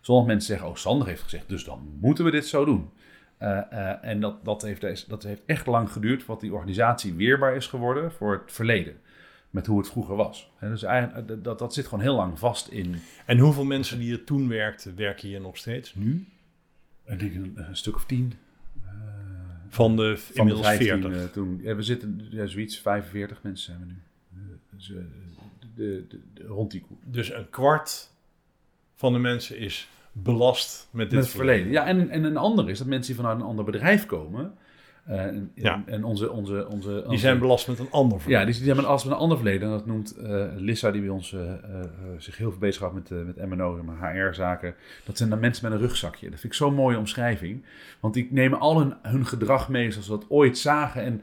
[0.00, 2.90] Zonder dat mensen zeggen, oh Sander heeft gezegd, dus dan moeten we dit zo doen.
[3.38, 7.56] Eh, eh, en dat, dat, heeft, dat heeft echt lang geduurd, wat die organisatie weerbaar
[7.56, 8.96] is geworden voor het verleden.
[9.50, 10.50] Met hoe het vroeger was.
[10.58, 13.98] En dus eigenlijk, eh, dat, dat zit gewoon heel lang vast in, En hoeveel mensen
[13.98, 15.94] die er toen werkten, werken hier nog steeds?
[15.94, 16.26] Nu?
[17.06, 18.32] ik denk een, een stuk of tien.
[19.68, 21.30] Van de Van inmiddels de 15 40.
[21.30, 21.60] toen.
[21.62, 24.58] Ja, we zitten, ja, zoiets, 45 mensen zijn we nu.
[24.70, 26.96] Dus, de, de, de- rond die koer.
[27.04, 28.10] Dus een kwart
[28.94, 29.88] van de mensen is
[30.22, 31.70] belast met dit Met het verleden.
[31.72, 34.54] Ja, en, en een ander is dat mensen die vanuit een ander bedrijf komen.
[35.06, 35.82] eh, en, Ja.
[35.86, 38.46] en onze, onze, onze, Die zijn belast met een ander Ja, verleden.
[38.46, 39.62] die, die hebben als we een ander verleden.
[39.68, 41.40] En dat noemt eh, Lissa, die bij ons eh,
[42.18, 44.74] zich heel veel bezighoudt met, met MNO en HR-zaken.
[45.04, 46.30] Dat zijn dan mensen met een rugzakje.
[46.30, 47.64] Dat vind ik zo'n mooie omschrijving.
[48.00, 51.02] Want die nemen al hun, hun gedrag mee zoals we dat ooit zagen.
[51.02, 51.22] En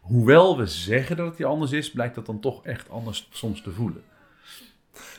[0.00, 3.62] hoewel we zeggen dat het die anders is, blijkt dat dan toch echt anders soms
[3.62, 4.02] te voelen.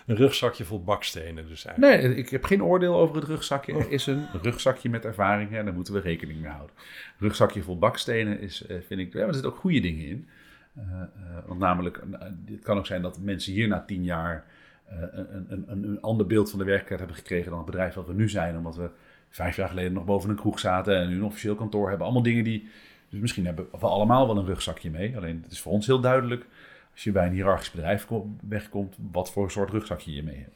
[0.06, 2.04] Een rugzakje vol bakstenen dus eigenlijk.
[2.04, 3.74] Nee, ik heb geen oordeel over het rugzakje.
[3.74, 6.76] Er is een rugzakje met ervaring en daar moeten we rekening mee houden.
[7.18, 10.28] Rugzakje vol bakstenen is, eh, vind ik, ja, er zitten ook goede dingen in.
[10.76, 11.08] Eh, eh,
[11.46, 12.02] want namelijk,
[12.46, 14.46] het kan ook zijn dat mensen hier na tien jaar
[14.90, 18.08] een, een, een, een ander beeld van de werkelijkheid hebben gekregen dan het bedrijf dat
[18.08, 18.58] we nu zijn.
[18.58, 18.90] Omdat we
[19.30, 22.06] vijf jaar geleden nog boven een kroeg zaten en nu een officieel kantoor hebben.
[22.06, 22.70] Allemaal dingen die,
[23.10, 25.18] dus misschien hebben we allemaal wel een rugzakje mee.
[25.18, 26.46] Alleen het is voor ons heel duidelijk,
[26.92, 30.56] als je bij een hiërarchisch bedrijf ko- wegkomt, wat voor soort rugzakje je mee hebt.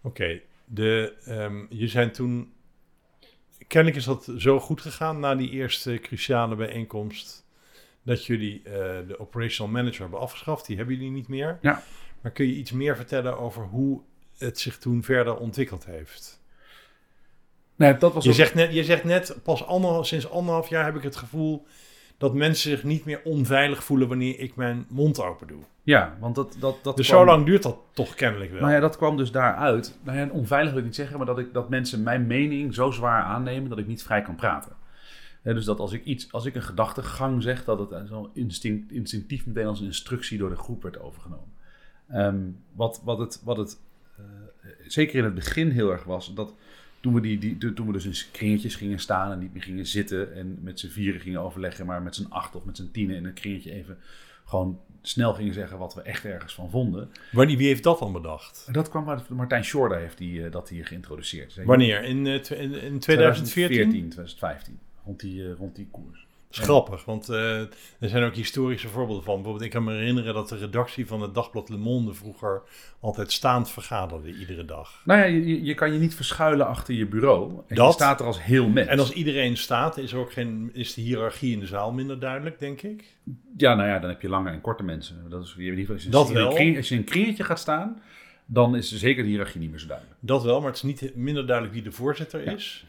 [0.00, 2.52] Oké, de, ehm, je zijn toen...
[3.66, 7.46] Kennelijk is dat zo goed gegaan na die eerste cruciale bijeenkomst...
[8.02, 8.72] dat jullie eh,
[9.06, 10.66] de operational manager hebben afgeschaft.
[10.66, 11.58] Die hebben jullie niet meer.
[11.60, 11.82] Ja.
[12.20, 14.00] Maar kun je iets meer vertellen over hoe
[14.38, 16.42] het zich toen verder ontwikkeld heeft?
[17.76, 20.84] Nee, dat was Je ook- zegt net, je zegt net pas anderhalf, sinds anderhalf jaar
[20.84, 21.66] heb ik het gevoel...
[22.18, 25.62] dat mensen zich niet meer onveilig voelen wanneer ik mijn mond open doe.
[25.82, 28.60] Ja, want dat, dat, dat Dus kwam- zo lang duurt dat toch kennelijk wel.
[28.60, 29.98] Nou ja, dat kwam dus daaruit.
[30.02, 32.90] Nou ja, onveilig wil ik niet zeggen, maar dat, ik, dat mensen mijn mening zo
[32.90, 34.72] zwaar aannemen dat ik niet vrij kan praten.
[35.42, 38.92] Dus dat als ik, iets, als ik een gedachtegang zeg, dat het eh, zo instinct,
[38.92, 41.52] instinctief meteen als een instructie door de groep werd overgenomen.
[42.08, 42.38] Ehm,
[42.72, 43.80] wat, wat het, wat het
[44.16, 44.24] eh,
[44.86, 46.54] zeker in het begin heel erg was, dat
[47.00, 49.86] toen we, die, die, toen we dus in kringetjes gingen staan en niet meer gingen
[49.86, 53.16] zitten en met z'n vieren gingen overleggen, maar met z'n acht of met z'n tienen
[53.16, 53.98] in een kringetje even
[54.44, 57.10] gewoon snel gingen zeggen wat we echt ergens van vonden.
[57.32, 58.68] Wanneer, wie heeft dat dan bedacht?
[58.72, 61.64] Dat kwam uit Martijn Schorda heeft die, eh, dat hier geïntroduceerd.
[61.64, 62.02] Wanneer?
[62.04, 63.88] In, eh, in, in 2014?
[63.88, 64.78] 2015.
[65.04, 66.26] Rond die, eh, rond die koers.
[66.50, 67.68] Is grappig, want eh, er
[68.08, 69.34] zijn ook historische voorbeelden van.
[69.34, 72.62] Bijvoorbeeld, ik kan me herinneren dat de redactie van het dagblad Le Monde vroeger
[73.00, 75.02] altijd staand vergaderde iedere dag.
[75.04, 77.50] Nou ja, je, je kan je niet verschuilen achter je bureau.
[77.50, 78.88] En je Dat- staat er als heel mens.
[78.88, 82.18] En als iedereen staat, is, er ook geen, is de hiërarchie in de zaal minder
[82.20, 83.16] duidelijk, denk ik.
[83.56, 85.16] Ja, nou ja, dan heb je lange en korte mensen.
[85.28, 86.54] Dat is, je hebt in ieder geval, als, je, Dat wel.
[86.54, 88.02] kring- als je in een kringetje gaat staan,
[88.46, 90.16] dan is zeker de hiërarchie niet meer zo duidelijk.
[90.20, 92.52] Dat wel, maar het is niet minder duidelijk wie de voorzitter Ja.
[92.52, 92.86] is.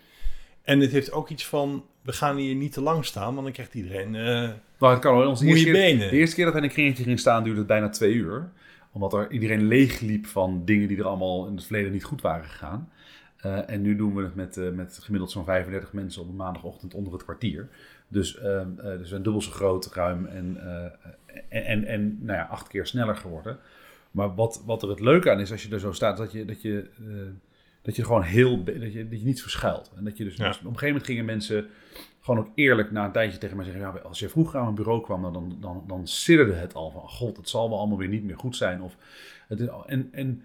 [0.69, 3.51] En het heeft ook iets van, we gaan hier niet te lang staan, want dan
[3.51, 4.15] krijgt iedereen...
[4.15, 5.27] eh, Nou, het kan wel.
[5.27, 6.10] Onze eerste keer, benen.
[6.10, 8.49] De eerste keer dat hij in een kringetje ging staan duurde het bijna twee uur.
[8.91, 12.45] Omdat er iedereen leegliep van dingen die er allemaal in het verleden niet goed waren
[12.45, 12.89] gegaan.
[13.38, 16.36] Eh, en nu doen we het met, eh, met gemiddeld zo'n 35 mensen op een
[16.36, 17.69] maandagochtend onder het kwartier.
[18.08, 18.41] Dus, dus
[18.82, 20.58] we zijn dubbel zo groot, ruim en,
[21.49, 23.58] en, en, nou ja, acht keer sneller geworden.
[24.12, 26.45] Maar wat, wat er het leuke aan is als je er zo staat, dat je,
[26.45, 26.89] dat je,
[27.82, 29.92] dat je gewoon heel, dat je, dat je niet verschuilt.
[29.96, 30.50] En dat je dus, Ja.
[30.50, 31.68] op een gegeven moment gingen mensen
[32.20, 34.76] gewoon ook eerlijk na een tijdje tegen mij zeggen: ja, als je vroeger aan mijn
[34.76, 37.98] bureau kwam, dan, dan, dan, dan sidderde het al van: God, het zal wel allemaal
[37.98, 38.82] weer niet meer goed zijn.
[38.82, 38.96] Of,
[39.48, 40.44] het is, en en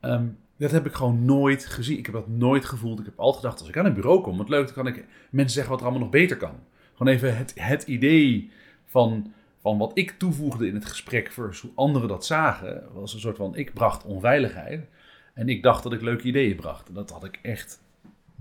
[0.00, 1.98] ehm, dat heb ik gewoon nooit gezien.
[1.98, 2.98] Ik heb dat nooit gevoeld.
[2.98, 5.04] Ik heb altijd gedacht: als ik aan een bureau kom, wat leuk, dan kan ik
[5.30, 6.54] mensen zeggen wat er allemaal nog beter kan.
[6.94, 8.50] Gewoon even het, het idee
[8.86, 13.20] van, van wat ik toevoegde in het gesprek versus hoe anderen dat zagen, was een
[13.20, 14.86] soort van: ik bracht onveiligheid.
[15.34, 16.94] En ik dacht dat ik leuke ideeën bracht.
[16.94, 17.82] Dat had ik echt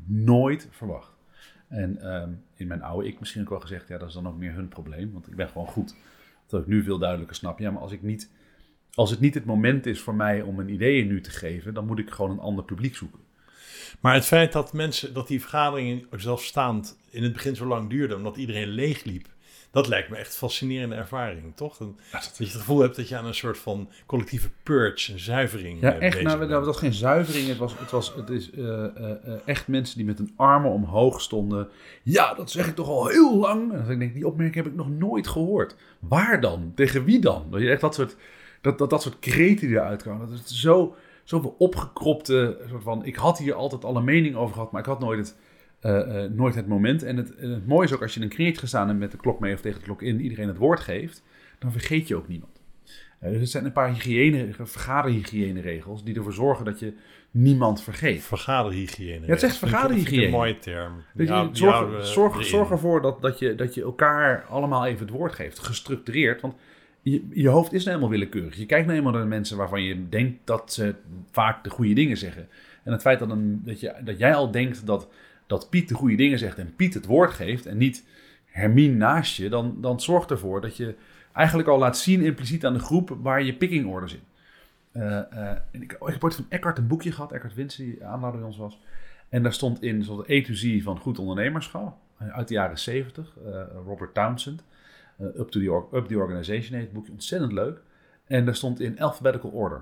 [0.06, 1.12] nooit verwacht.
[1.67, 4.38] En ehm, in mijn oude ik misschien ook wel gezegd, ja, dat is dan ook
[4.38, 5.95] meer hun probleem, want ik ben gewoon goed.
[6.47, 7.60] Dat ik nu veel duidelijker snap.
[7.60, 8.32] Ja, maar als, ik niet,
[8.93, 11.86] als het niet het moment is voor mij om mijn ideeën nu te geven, dan
[11.86, 13.19] moet ik gewoon een ander publiek zoeken.
[13.99, 18.17] Maar het feit dat mensen, dat die vergaderingen zelfstaand in het begin zo lang duurden,
[18.17, 19.27] omdat iedereen leegliep,
[19.73, 21.77] dat lijkt me echt een fascinerende ervaring, toch?
[21.77, 25.19] Dat, dat je het gevoel hebt dat je aan een soort van collectieve purge, een
[25.19, 25.81] zuivering.
[25.81, 26.13] Ja, eh, echt.
[26.13, 26.49] bezig Nou, bent.
[26.49, 27.47] dat was geen zuivering.
[27.47, 30.71] Het was, het was het is, eh, eh, eh, echt mensen die met hun armen
[30.71, 31.69] omhoog stonden.
[32.03, 33.71] Ja, dat zeg ik toch al heel lang.
[33.71, 35.75] En dan denk ik, die opmerking heb ik nog nooit gehoord.
[35.99, 36.71] Waar dan?
[36.75, 37.47] Tegen wie dan?
[37.51, 38.15] Dat je echt dat soort,
[38.62, 40.29] dat, dat, dat soort kreten die eruit kwamen.
[40.29, 43.05] Dat is zo, zoveel opgekropte soort van.
[43.05, 45.36] Ik had hier altijd alle mening over gehad, maar ik had nooit het,
[45.84, 47.04] eh, eh, nooit het moment.
[47.04, 49.17] En het, het mooie is ook als je in een kringetje gestaan en met de
[49.17, 51.24] klok mee of tegen de klok in iedereen het woord geeft,
[51.60, 52.62] dan vergeet je ook niemand.
[53.19, 56.93] Eh, dus het zijn een paar hygiëne, vergaderhygiëne-regels die ervoor zorgen dat je
[57.32, 58.24] niemand vergeet.
[58.24, 59.26] Vergaderhygiëne.
[59.26, 60.26] Ja, het is echt vergaderhygiëne.
[60.26, 60.93] Een mooie term.
[61.13, 62.48] Dus Ja, je, die zorg, houden we zorg, erin.
[62.48, 65.60] zorg ervoor dat, dat, je, dat je elkaar allemaal even het woord geeft.
[65.60, 66.41] Gestructureerd.
[66.41, 66.56] Want
[67.02, 68.56] je, je hoofd is nou helemaal willekeurig.
[68.56, 70.96] Je kijkt nou eenmaal naar de mensen waarvan je denkt dat ze
[71.32, 72.48] vaak de goede dingen zeggen.
[72.84, 75.08] En het feit dat, een, dat, je, dat jij al denkt dat,
[75.47, 78.06] dat Piet de goede dingen zegt en Piet het woord geeft en niet
[78.45, 80.95] Hermine naast je, dan, dan zorgt ervoor dat je
[81.34, 84.23] eigenlijk al laat zien impliciet aan de groep waar je picking orders in.
[84.91, 88.06] Eh, eh, en ik, ik heb ooit van Eckhart een boekje gehad, Eckhart Winsen, die
[88.06, 88.79] aanhouder bij ons was.
[89.34, 92.79] En daar stond in zoals A to Z van goed ondernemerschap eh, uit de jaren
[92.79, 94.63] 70, eh, Robert Townsend.
[95.17, 97.82] eh, up, to the Up the Organization heet het boekje, ontzettend leuk.
[98.25, 99.82] En daar stond in alphabetical order.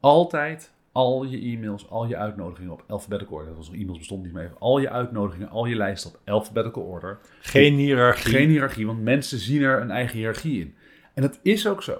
[0.00, 3.48] Altijd al je e-mails, al je uitnodigingen op alphabetical order.
[3.48, 4.44] Dat was nog e-mails bestond niet meer.
[4.44, 4.58] even.
[4.58, 7.18] Al je uitnodigingen, al je lijst op alphabetical order.
[7.40, 8.32] Geen hiërarchie.
[8.32, 10.74] Geen hiërarchie, want mensen zien er een eigen hiërarchie in.
[11.14, 11.92] En dat is ook zo.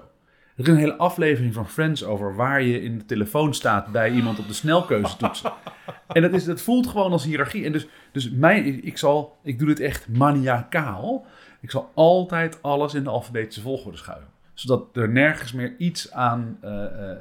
[0.55, 4.11] Er is een hele aflevering van Friends over waar je in de telefoon staat bij
[4.11, 5.51] iemand op de snelkeuze toetsen.
[6.07, 7.65] En dat, is, dat voelt gewoon als hiërarchie.
[7.65, 11.25] En dus, dus mijn, ik, zal, ik doe dit echt maniakaal.
[11.61, 14.27] Ik zal altijd alles in de alfabetische volgorde schuiven.
[14.53, 17.19] Zodat er nergens meer iets aan eh, eh, eh,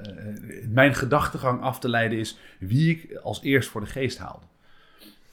[0.68, 4.46] mijn gedachtegang af te leiden is wie ik als eerst voor de geest haalde.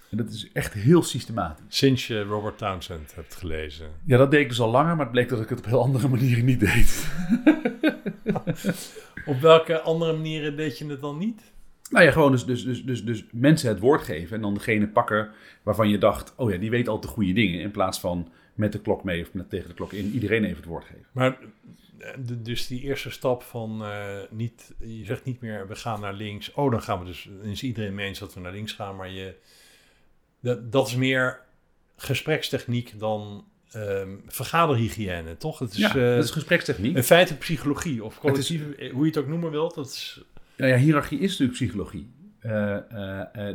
[0.09, 1.65] En dat is echt heel systematisch.
[1.67, 3.87] Sinds je Robert Townsend hebt gelezen.
[4.05, 5.81] Ja, dat deed ik dus al langer, maar het bleek dat ik het op heel
[5.81, 7.07] andere manieren niet deed.
[9.25, 11.41] Op welke andere manieren deed je het dan niet?
[11.89, 14.87] Nou ja, gewoon dus, dus, dus, dus, dus mensen het woord geven en dan degene
[14.87, 15.29] pakken
[15.63, 17.61] waarvan je dacht, oh ja, die weet al de goede dingen.
[17.61, 20.57] In plaats van met de klok mee of met tegen de klok in iedereen even
[20.57, 21.05] het woord geven.
[21.11, 21.37] Maar
[22.25, 26.13] de- dus die eerste stap van eh, niet, je zegt niet meer we gaan naar
[26.13, 26.51] links.
[26.53, 28.95] Oh, dan gaan we dus, dan is iedereen mee eens dat we naar links gaan.
[28.95, 29.35] Maar je,
[30.39, 31.39] dat, dat is meer
[31.97, 35.59] gesprekstechniek dan ehm, vergaderhygiëne, toch?
[35.59, 36.95] Het is, ja, eh, dat is gesprekstechniek.
[36.95, 39.75] in feite psychologie of collectieve, eh, hoe je het ook noemen wilt.
[39.75, 40.23] Dat is,
[40.57, 42.09] Nou ja, hiërarchie is natuurlijk psychologie.
[42.39, 42.77] Eh,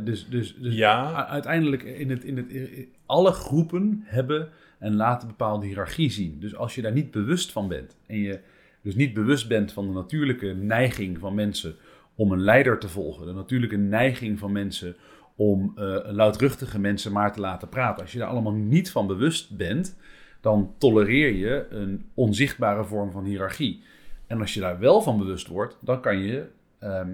[0.03, 4.49] dus dus, dus ja, uiteindelijk in het, in het, in- alle groepen hebben
[4.79, 6.39] en laten bepaalde hiërarchie zien.
[6.39, 8.39] Dus als je daar niet bewust van bent en je
[8.81, 11.75] dus niet bewust bent van de natuurlijke neiging van mensen
[12.15, 14.95] om een leider te volgen, de natuurlijke neiging van mensen
[15.35, 18.01] om eh, luidruchtige mensen maar te laten praten.
[18.01, 19.97] Als je daar allemaal niet van bewust bent,
[20.41, 23.83] dan tolereer je een onzichtbare vorm van hiërarchie.
[24.27, 26.45] En als je daar wel van bewust wordt, dan kan je
[26.79, 27.13] ehm,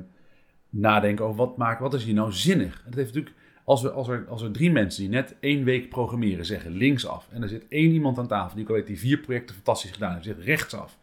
[0.70, 2.84] nadenken over wat, maakt, wat is hier nou zinnig.
[2.86, 3.36] Dat heeft natuurlijk,
[3.72, 7.28] als, we, als, er, als er drie mensen die net één week programmeren zeggen linksaf,
[7.32, 10.14] en er zit één iemand aan tafel die al weet die vier projecten fantastisch gedaan
[10.14, 10.98] heeft, zegt rechtsaf.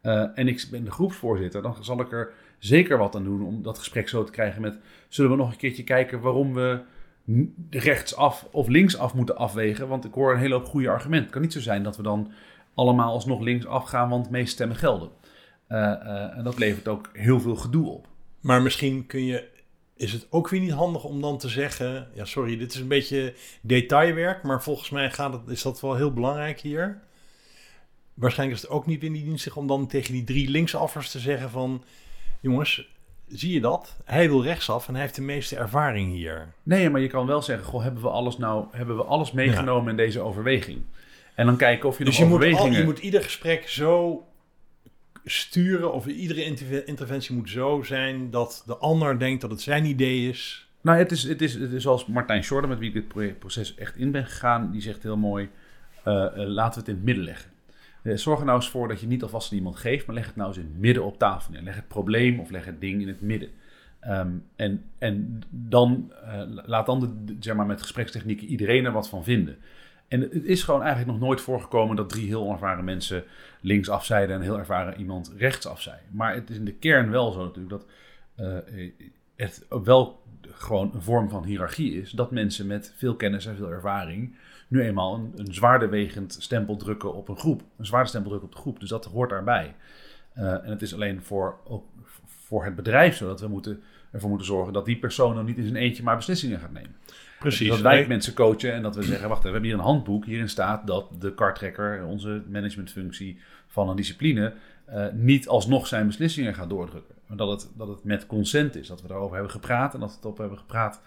[0.00, 3.62] Eh, en ik ben de groepsvoorzitter, dan zal ik er zeker wat aan doen om
[3.62, 4.78] dat gesprek zo te krijgen met...
[5.08, 6.80] zullen we nog een keertje kijken waarom we
[7.70, 9.88] rechtsaf of linksaf moeten afwegen?
[9.88, 11.24] Want ik hoor een hele hoop goede argumenten.
[11.24, 12.32] Het kan niet zo zijn dat we dan
[12.74, 15.10] allemaal alsnog linksaf gaan, want de meeste stemmen gelden.
[15.66, 18.06] Eh, eh, en dat levert ook heel veel gedoe op.
[18.40, 19.51] maar misschien kun je,
[20.02, 22.88] is het ook weer niet handig om dan te zeggen, ja sorry, dit is een
[22.88, 27.00] beetje detailwerk, maar volgens mij gaat het, is dat wel heel belangrijk hier.
[28.14, 31.18] Waarschijnlijk is het ook niet in die dienstig om dan tegen die drie linksaffers te
[31.18, 31.84] zeggen van,
[32.40, 32.88] jongens,
[33.28, 33.96] zie je dat?
[34.04, 36.54] Hij wil rechtsaf en hij heeft de meeste ervaring hier.
[36.62, 39.90] Nee, maar je kan wel zeggen, goh, hebben we alles nou, hebben we alles meegenomen
[39.90, 40.82] in deze overweging?
[41.34, 44.22] En dan kijken of je Dus nog je moet, al, je moet ieder gesprek zo
[45.24, 49.84] sturen, of iedere interve- interventie moet zo zijn dat de ander denkt dat het zijn
[49.84, 50.66] idee is.
[50.80, 53.32] Nou, het is, het is, het is zoals Martijn Schorder, met wie ik dit pro-
[53.38, 55.48] proces echt in ben gegaan, die zegt heel mooi,
[56.04, 57.50] eh, laten we het in het midden leggen.
[58.02, 60.26] Eh, zorg er nou eens voor dat je niet alvast aan iemand geeft, maar leg
[60.26, 61.62] het nou eens in het midden op tafel neer.
[61.62, 63.48] Leg het probleem of leg het ding in het midden.
[64.00, 66.12] Ehm, en, en dan
[66.64, 69.56] laat dan de- zeg maar, met gesprekstechnieken iedereen er wat van vinden.
[70.12, 73.24] En het is gewoon eigenlijk nog nooit voorgekomen dat drie heel onervaren mensen
[73.60, 75.96] linksaf zeiden en heel ervaren iemand rechtsaf zei.
[76.10, 77.86] Maar het is in de kern wel zo natuurlijk dat
[78.34, 78.90] eh,
[79.36, 82.10] het wel gewoon een vorm van hiërarchie is.
[82.10, 84.36] Dat mensen met veel kennis en veel ervaring
[84.68, 87.62] nu eenmaal een, een zwaardewegend stempel drukken op een groep.
[87.76, 88.80] Een zwaarde stempel drukken op de groep.
[88.80, 89.74] Dus dat hoort daarbij.
[90.36, 91.58] Uh, en het is alleen voor,
[92.26, 95.56] voor het bedrijf zo dat we moeten, ervoor moeten zorgen dat die persoon dan niet
[95.56, 96.96] in zijn eentje maar beslissingen gaat nemen.
[97.42, 97.68] Precies.
[97.68, 100.24] Dat wij mensen coachen en dat we zeggen, wacht, we hebben hier een handboek.
[100.24, 104.54] Hierin staat dat de kartrekker, onze managementfunctie van een discipline,
[104.90, 107.14] uh, niet alsnog zijn beslissingen gaat doordrukken.
[107.26, 110.08] Maar dat het, dat het met consent is, dat we daarover hebben gepraat en dat
[110.08, 111.00] we het op hebben gepraat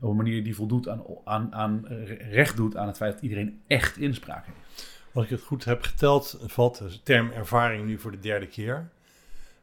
[0.00, 1.86] op een manier die voldoet aan, aan, aan
[2.30, 4.88] recht doet aan het feit dat iedereen echt inspraak heeft.
[5.12, 8.90] Als ik het goed heb geteld, valt de term ervaring nu voor de derde keer.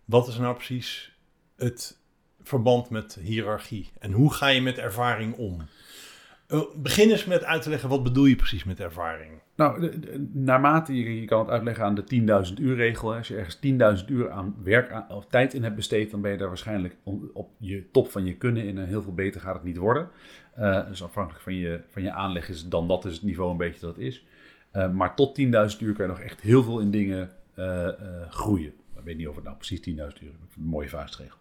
[0.06, 1.12] Wat is nou precies
[1.56, 1.98] het
[2.44, 3.92] verband met hiërarchie?
[4.00, 5.62] En hoe ga je met ervaring om?
[6.48, 9.32] Uh, begin eens met uit te leggen, wat bedoel je precies met ervaring?
[9.56, 9.92] Nou,
[10.32, 13.16] naarmate je, kan het uitleggen aan de 10.000 uur regel.
[13.16, 13.60] Als je ergens
[14.04, 16.96] 10.000 uur aan werk of tijd in hebt besteed, dan ben je daar waarschijnlijk
[17.34, 18.78] op je top van je kunnen in.
[18.78, 20.10] En heel veel beter gaat het niet worden.
[20.60, 23.58] Uh, dus afhankelijk van je, van je aanleg is dan dat is het niveau een
[23.58, 24.26] beetje dat het is.
[24.74, 25.48] Uh, maar tot 10.000
[25.80, 27.32] uur kan je nog echt heel veel in dingen
[28.30, 28.74] groeien.
[28.98, 30.56] Ik weet niet of het nou precies 10.000 uur is.
[30.56, 31.38] Een mooie vuistregel.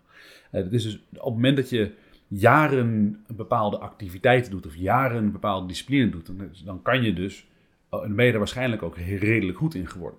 [0.51, 1.93] het is dus op het moment dat je
[2.39, 7.47] jaren bepaalde activiteiten doet of jaren bepaalde discipline doet, dan, dan kan je dus,
[7.91, 10.19] en ben je er waarschijnlijk ook redelijk goed in geworden.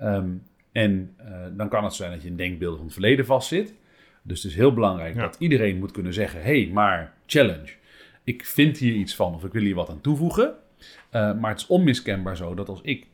[0.00, 0.42] Um,
[0.72, 3.74] en uh, dan kan het zijn dat je in denkbeelden van het verleden vastzit.
[4.22, 5.20] Dus het is heel belangrijk ja.
[5.20, 7.72] dat iedereen moet kunnen zeggen: hé, hey, maar challenge.
[8.24, 10.54] Ik vind hier iets van of ik wil hier wat aan toevoegen.
[11.12, 13.06] Uh, maar het is onmiskenbaar zo dat als ik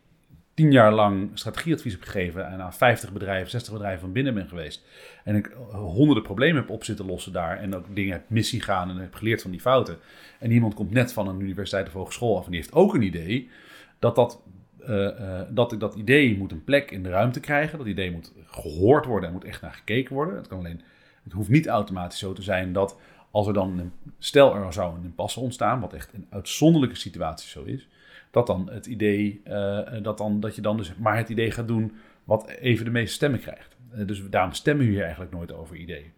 [0.54, 4.48] tien jaar lang strategieadvies heb gegeven en aan 50 bedrijven, 60 bedrijven van binnen ben
[4.48, 4.84] geweest.
[5.24, 7.58] En ik honderden problemen heb op zitten lossen daar.
[7.58, 9.98] En ook dingen heb missie gaan en heb geleerd van die fouten.
[10.38, 13.02] En iemand komt net van een universiteit of hogeschool af en die heeft ook een
[13.02, 13.50] idee.
[13.98, 14.42] Dat dat,
[14.80, 17.78] uh, uh, dat, dat idee moet een plek in de ruimte krijgen.
[17.78, 20.36] Dat idee moet gehoord worden en moet echt naar gekeken worden.
[20.36, 20.80] Het, kan alleen,
[21.24, 22.98] het hoeft niet automatisch zo te zijn dat
[23.30, 27.50] als er dan, een, stel er zou een impasse ontstaan, wat echt in uitzonderlijke situaties
[27.50, 27.88] zo is
[28.32, 31.68] dat dan het idee, uh, dat, dan, dat je dan dus maar het idee gaat
[31.68, 31.92] doen
[32.24, 33.76] wat even de meeste stemmen krijgt.
[33.94, 36.12] Uh, dus daarom stemmen we hier eigenlijk nooit over ideeën.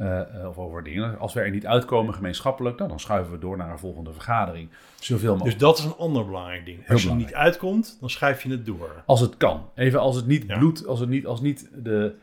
[0.00, 1.18] Uh, of over dingen.
[1.18, 4.68] Als we er niet uitkomen gemeenschappelijk, nou, dan schuiven we door naar een volgende vergadering.
[5.00, 5.58] Zoveel mogelijk.
[5.58, 6.78] Dus dat is een ander belangrijk ding.
[6.78, 9.02] Heel als je er niet uitkomt, dan schuif je het door.
[9.06, 9.70] Als het kan.
[9.74, 10.58] Even als het niet ja.
[10.58, 12.14] bloed, als het niet, als niet de,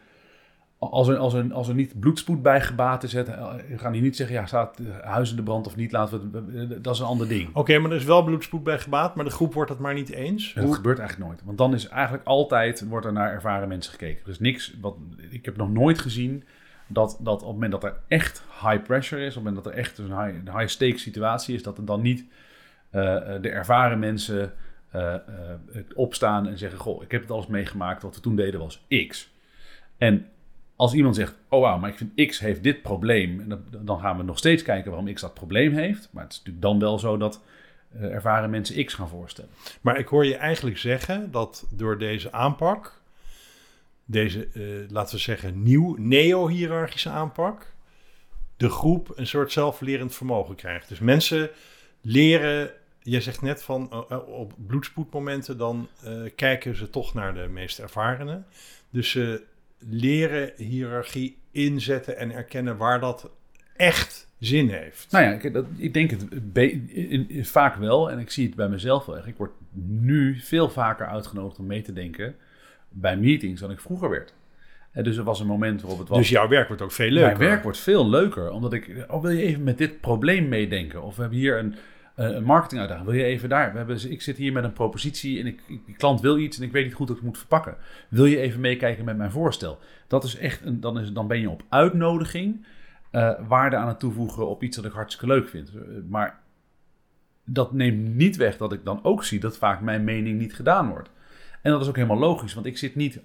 [0.91, 3.29] als er, als, er, als er niet bloedspoed bij gebaat is, het,
[3.75, 6.83] gaan die niet zeggen, ja, staat huis in de brand of niet, laten we het,
[6.83, 7.47] dat is een ander ding.
[7.49, 9.93] Oké, okay, maar er is wel bloedspoed bij gebaat, maar de groep wordt het maar
[9.93, 10.53] niet eens.
[10.53, 10.75] Dat Hoe?
[10.75, 14.25] gebeurt eigenlijk nooit, want dan is eigenlijk altijd, wordt er naar ervaren mensen gekeken.
[14.25, 14.95] Dus niks, wat,
[15.29, 16.43] ik heb nog nooit gezien
[16.87, 19.73] dat, dat op het moment dat er echt high pressure is, op het moment dat
[19.73, 23.01] er echt een high, een high stake situatie is, dat er dan niet uh,
[23.41, 24.53] de ervaren mensen
[24.95, 25.01] uh,
[25.75, 28.59] uh, opstaan en zeggen, goh, ik heb het al eens meegemaakt, wat we toen deden
[28.59, 29.33] was X.
[29.97, 30.27] En
[30.75, 34.23] als iemand zegt, oh wauw, maar ik vind X heeft dit probleem, dan gaan we
[34.23, 36.09] nog steeds kijken waarom X dat probleem heeft.
[36.11, 37.41] Maar het is natuurlijk dan wel zo dat
[37.95, 39.49] uh, ervaren mensen X gaan voorstellen.
[39.81, 43.01] Maar ik hoor je eigenlijk zeggen dat door deze aanpak,
[44.05, 47.73] deze, uh, laten we zeggen, nieuw neo-hierarchische aanpak,
[48.57, 50.89] de groep een soort zelflerend vermogen krijgt.
[50.89, 51.49] Dus mensen
[52.01, 55.87] leren, jij zegt net van uh, op bloedspoedmomenten, dan
[56.35, 58.45] kijken ze toch naar de meest ervarenen.
[58.89, 59.43] Dus ze
[59.89, 63.31] leren hiërarchie inzetten en erkennen waar dat
[63.75, 65.11] echt zin heeft.
[65.11, 66.25] Nou ja, ik, dat, ik denk het
[66.87, 68.11] in, in, vaak wel.
[68.11, 69.27] En ik zie het bij mezelf wel.
[69.27, 69.51] Ik word
[69.87, 72.35] nu veel vaker uitgenodigd om mee te denken
[72.89, 74.33] bij meetings dan ik vroeger werd.
[74.91, 76.17] En dus er was een moment waarop het was...
[76.17, 77.37] Dus jouw werk wordt ook veel leuker?
[77.37, 79.05] Mijn werk wordt veel leuker, omdat ik...
[79.07, 81.03] Oh, wil je even met dit probleem meedenken?
[81.03, 81.75] Of we hebben hier een,
[82.15, 83.07] een marketinguitdaging.
[83.07, 83.71] Wil je even daar?
[83.71, 86.63] We hebben, ik zit hier met een propositie en ik, die klant wil iets en
[86.63, 87.77] ik weet niet goed hoe ik het moet verpakken.
[88.09, 89.79] Wil je even meekijken met mijn voorstel?
[90.07, 92.65] Dat is echt een, dan, is, dan ben je op uitnodiging
[93.11, 95.71] uh, waarde aan het toevoegen op iets dat ik hartstikke leuk vind.
[96.09, 96.39] Maar
[97.45, 100.89] dat neemt niet weg dat ik dan ook zie dat vaak mijn mening niet gedaan
[100.89, 101.09] wordt.
[101.61, 103.23] En dat is ook helemaal logisch, want ik zit niet 10.000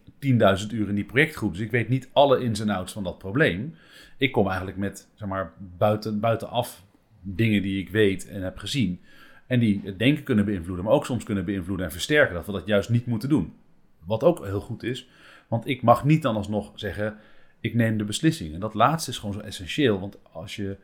[0.73, 1.53] uur in die projectgroep.
[1.53, 3.75] Dus ik weet niet alle ins en outs van dat probleem.
[4.17, 6.85] Ik kom eigenlijk met, zeg maar, buiten, buitenaf
[7.21, 9.01] dingen die ik weet en heb gezien.
[9.47, 12.35] En die het denken kunnen beïnvloeden, maar ook soms kunnen beïnvloeden en versterken.
[12.35, 13.53] Dat we dat juist niet moeten doen.
[14.05, 15.09] Wat ook heel goed is,
[15.49, 17.17] want ik mag niet dan alsnog zeggen:
[17.61, 18.55] ik neem de beslissing.
[18.55, 20.77] En dat laatste is gewoon zo essentieel, want als je,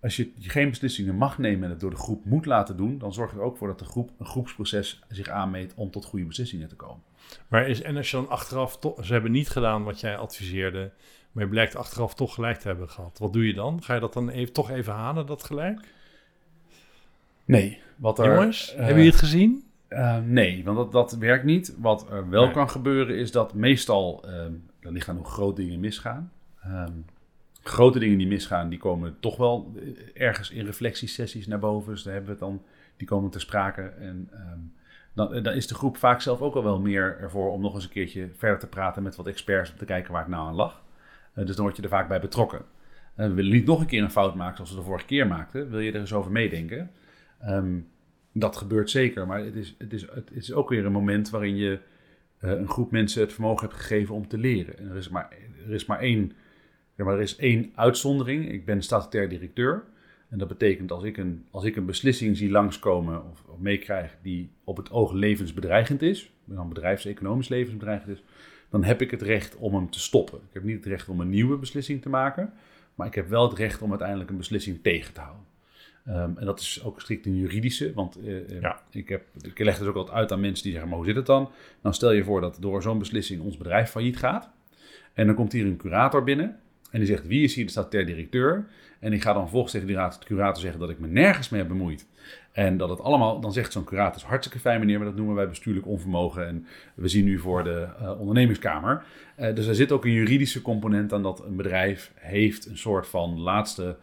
[0.00, 3.12] als je geen beslissingen mag nemen en het door de groep moet laten doen, dan
[3.12, 6.68] zorgt er ook voor dat de groep een groepsproces zich aanmeet om tot goede beslissingen
[6.68, 7.02] te komen.
[7.48, 10.90] Maar is, en als je dan achteraf, ze hebben niet gedaan wat jij adviseerde,
[11.32, 13.18] maar je blijkt achteraf toch gelijk te hebben gehad.
[13.18, 13.82] Wat doe je dan?
[13.82, 15.80] Ga je dat dan even, toch even halen, dat gelijk?
[17.44, 17.80] Nee.
[17.96, 19.64] Wat er, Jongens, uh, hebben jullie het gezien?
[19.88, 21.74] Uh, nee, want dat, dat werkt niet.
[21.78, 22.52] Wat er wel nee.
[22.52, 24.32] kan gebeuren is dat meestal, uh,
[24.80, 26.32] er liggen nog grote dingen misgaan.
[26.66, 27.04] Um,
[27.62, 29.72] grote dingen die misgaan, die komen toch wel
[30.14, 31.92] ergens in reflectiesessies naar boven.
[31.92, 32.62] Dus daar hebben we het dan
[32.96, 33.82] die komen ter sprake.
[33.82, 34.58] En ehm,
[35.16, 37.84] dan, dan is de groep vaak zelf ook al wel meer ervoor om nog eens
[37.84, 40.54] een keertje verder te praten met wat experts om te kijken waar het nou aan
[40.54, 40.82] lag.
[41.34, 42.62] dus dan word je er vaak bij betrokken.
[43.14, 45.70] we willen niet nog een keer een fout maken zoals we de vorige keer maakten.
[45.70, 46.90] Wil je er eens over meedenken?
[47.40, 47.78] Ehm,
[48.32, 51.56] dat gebeurt zeker, maar het is, het, is, het is ook weer een moment waarin
[51.56, 51.78] je
[52.40, 54.78] een groep mensen het vermogen hebt gegeven om te leren.
[54.78, 55.28] En er is maar,
[55.66, 56.32] er is maar één
[56.96, 58.52] er is één uitzondering.
[58.52, 59.84] Ik ben statutair directeur.
[60.28, 64.16] En dat betekent als ik een, als ik een beslissing zie langskomen of, of meekrijg
[64.22, 68.22] die op het oog levensbedreigend is, dan bedrijfseconomisch levensbedreigend is,
[68.68, 70.38] dan heb ik het recht om hem te stoppen.
[70.38, 72.52] Ik heb niet het recht om een nieuwe beslissing te maken,
[72.94, 75.44] maar ik heb wel het recht om uiteindelijk een beslissing tegen te houden.
[76.04, 78.82] Ehm, en dat is ook strikt een juridische, want uh, ja.
[78.90, 81.16] ik, heb, ik leg dus ook altijd uit aan mensen die zeggen, maar hoe zit
[81.16, 81.50] het dan?
[81.80, 84.50] Dan stel je voor dat door zo'n beslissing ons bedrijf failliet gaat.
[85.12, 86.60] En dan komt hier een curator binnen
[86.90, 88.66] en die zegt, wie is hier de statutair directeur?
[89.06, 91.60] En ik ga dan volgens tegen die raad, curator zeggen dat ik me nergens mee
[91.60, 92.06] heb bemoeid.
[92.52, 95.48] En dat het allemaal, dan zegt zo'n curator, hartstikke fijn meneer, maar dat noemen wij
[95.48, 96.46] bestuurlijk onvermogen.
[96.46, 99.04] En we zien nu voor de uh, ondernemingskamer.
[99.38, 103.06] Uh, dus er zit ook een juridische component aan dat een bedrijf heeft een soort
[103.06, 103.96] van laatste,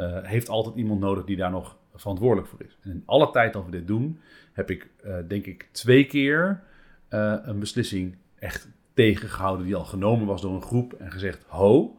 [0.00, 2.78] uh, heeft altijd iemand nodig die daar nog verantwoordelijk voor is.
[2.82, 4.20] En in alle tijd dat we dit doen,
[4.52, 4.88] heb ik
[5.28, 6.62] denk ik twee keer
[7.08, 11.96] een beslissing echt tegengehouden die al genomen was door een groep en gezegd, ho,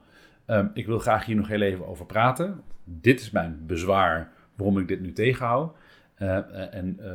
[0.48, 2.64] Um, ik wil graag hier nog heel even over praten.
[2.84, 5.76] Dit is mijn bezwaar waarom ik dit nu tegenhoud.
[6.20, 7.14] Uh, en uh,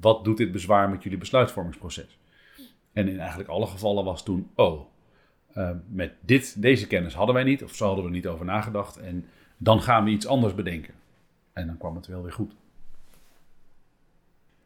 [0.00, 2.18] wat doet dit bezwaar met jullie besluitvormingsproces?
[2.92, 4.80] En in eigenlijk alle gevallen was toen, oh,
[5.86, 8.96] met dit, deze kennis hadden wij niet, of zo hadden we niet over nagedacht.
[8.96, 9.26] En
[9.56, 10.94] dan gaan we iets anders bedenken.
[11.52, 12.54] En dan kwam het wel weer goed.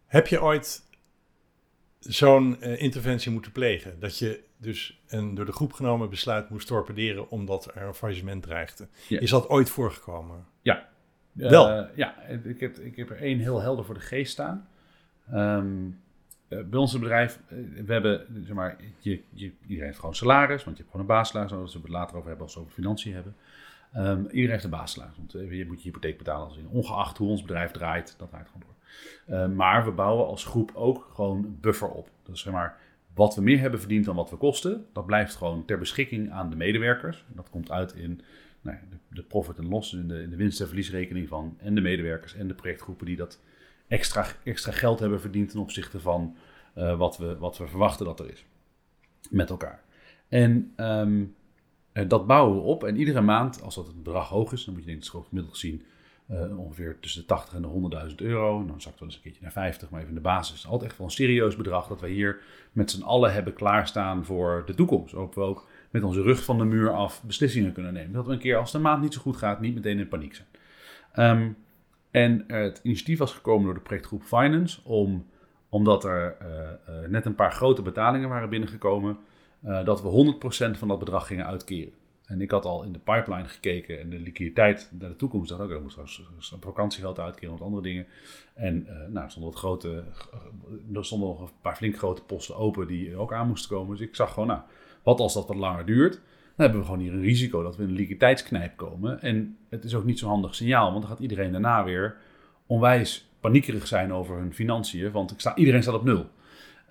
[0.07, 0.86] Heb je ooit
[2.09, 4.01] zo'n interventie moeten plegen?
[4.01, 8.43] Dat je dus een door de groep genomen besluit moest torpederen omdat er een faillissement
[8.43, 8.89] dreigde.
[9.09, 10.47] Is dat ooit voorgekomen?
[10.63, 10.89] Ja.
[11.33, 11.79] Wel?
[11.79, 14.69] Uh, ja, ik heb, ik heb er één heel helder voor de geest staan.
[15.33, 16.01] Um,
[16.49, 17.41] bij ons bedrijf,
[17.87, 21.15] we hebben, zeg maar, je, je, iedereen heeft gewoon salaris, want je hebt gewoon een
[21.17, 23.37] baassalaris, zoals we het later over hebben als we over financiën hebben.
[23.97, 26.69] Um, iedereen heeft een baassalaris, want je moet je hypotheek betalen.
[26.71, 28.76] Ongeacht hoe ons bedrijf draait, dat draait gewoon door.
[29.55, 32.11] Maar we bouwen als groep ook gewoon buffer op.
[32.23, 32.79] Dus zeg maar,
[33.15, 36.51] wat we meer hebben verdiend dan wat we kosten, dat blijft gewoon ter beschikking aan
[36.51, 37.25] de medewerkers.
[37.29, 38.21] Dat komt uit in
[38.61, 41.75] nou, de, de, profit en loss, in de, in de winst- en verliesrekening van en
[41.75, 43.41] de medewerkers en de projectgroepen die dat
[43.89, 46.37] extra, extra geld hebben verdiend ten opzichte van
[46.79, 48.45] uh, wat, we, wat we verwachten dat er is.
[49.31, 49.83] Met elkaar.
[50.29, 51.35] En um,
[52.07, 52.85] dat bouwen we op.
[52.85, 55.55] En iedere maand, als dat het bedrag hoog is, dan moet je denk ik gemiddeld
[55.55, 55.83] gezien
[56.31, 58.61] uh, ongeveer tussen de 80 en de 100.000 euro.
[58.61, 60.57] En dan zakt wel eens een keertje naar 50, maar even de basis.
[60.57, 62.41] is altijd echt wel een serieus bedrag dat we hier
[62.73, 65.15] met z'n allen hebben klaarstaan voor de toekomst.
[65.15, 68.13] Ook we ook met onze rug van de muur af beslissingen kunnen nemen.
[68.13, 70.35] Dat we een keer als de maand niet zo goed gaat, niet meteen in paniek
[70.35, 70.49] zijn.
[71.39, 71.57] Um,
[72.11, 75.27] en het initiatief was gekomen door de projectgroep Finance, om,
[75.69, 79.19] omdat er uh, uh, net een paar grote betalingen waren binnengekomen,
[79.85, 80.37] dat we
[80.75, 81.93] 100% van dat bedrag gingen uitkeren.
[82.27, 85.49] En ik had al in de pipeline gekeken en de liquiditeit naar de toekomst.
[85.49, 88.07] Dacht ook, ik moest een vakantiegeld uitkeren of andere dingen.
[88.55, 90.05] En uh, nou, er stonden, wat grote,
[90.95, 93.97] er stonden nog een paar flink grote posten open die ook aan moesten komen.
[93.97, 94.61] Dus ik zag gewoon, nou,
[95.03, 96.13] wat als dat wat langer duurt?
[96.13, 99.21] Dan hebben we gewoon hier een risico dat we in een liquiditeitsknijp komen.
[99.21, 102.17] En het is ook niet zo'n handig signaal, want dan gaat iedereen daarna weer
[102.67, 105.11] onwijs paniekerig zijn over hun financiën.
[105.11, 106.27] Want ik sta, iedereen staat op nul.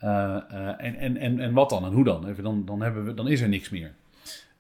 [0.03, 0.35] Uh,
[0.77, 2.27] en, en, en, en wat dan en hoe dan?
[2.27, 3.93] Even dan, dan, hebben we, dan is er niks meer.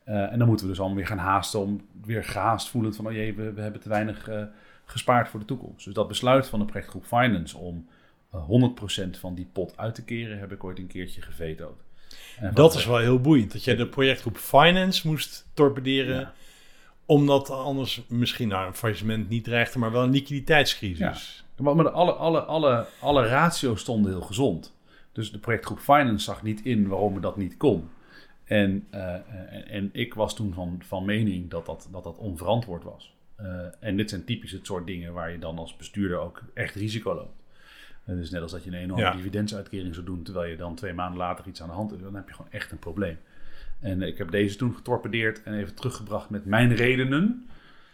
[0.05, 3.07] Uh, en dan moeten we dus allemaal weer gaan haasten om weer gehaast voelend van,
[3.07, 4.43] oh jee, we, we hebben te weinig uh,
[4.85, 5.85] gespaard voor de toekomst.
[5.85, 7.87] Dus dat besluit van de projectgroep Finance om
[8.35, 11.79] uh, eh, 100% van die pot uit te keren, heb ik ooit een keertje gevetood.
[12.53, 16.33] dat is wel heel boeiend, dat jij de projectgroep Finance moest torpederen, ja.
[17.05, 21.45] omdat anders misschien nou, een faillissement niet dreigde, maar wel een liquiditeitscrisis.
[21.57, 21.73] Ja.
[21.73, 24.73] Maar alle, alle, alle, alle ratio's stonden heel gezond.
[25.11, 27.89] Dus de projectgroep Finance zag niet in waarom we dat niet kon.
[28.45, 29.15] En, uh,
[29.75, 33.15] en ik was toen van, van mening dat dat, dat, dat onverantwoord was.
[33.41, 36.75] Uh, en dit zijn typisch het soort dingen waar je dan als bestuurder ook echt
[36.75, 37.43] risico loopt.
[38.07, 39.11] Uh, dus net als dat je een enorme ja.
[39.11, 42.15] dividendsuitkering zou doen, terwijl je dan twee maanden later iets aan de hand hebt, dan
[42.15, 43.17] heb je gewoon echt een probleem.
[43.79, 47.47] En ik heb deze toen getorpedeerd en even teruggebracht met mijn redenen.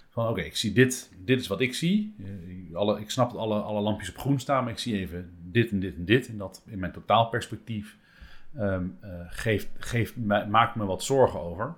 [0.10, 2.16] Van oké, okay, ik zie dit, dit is wat ik zie.
[2.74, 5.72] Alle, ik snap dat alle, alle lampjes op groen staan, maar ik zie even dit
[5.72, 6.28] en dit en dit.
[6.28, 7.98] En dat in mijn totaalperspectief
[8.58, 10.18] um, uh, geeft, geeft,
[10.50, 11.76] maakt me wat zorgen over.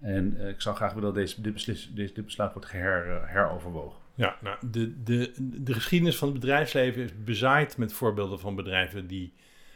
[0.00, 4.00] En uh, ik zou graag willen dat deze, dit, dit, besluit wordt her, uh, heroverwogen.
[4.14, 9.06] Ja, nou, de, de, de geschiedenis van het bedrijfsleven is bezaaid met voorbeelden van bedrijven
[9.06, 9.32] die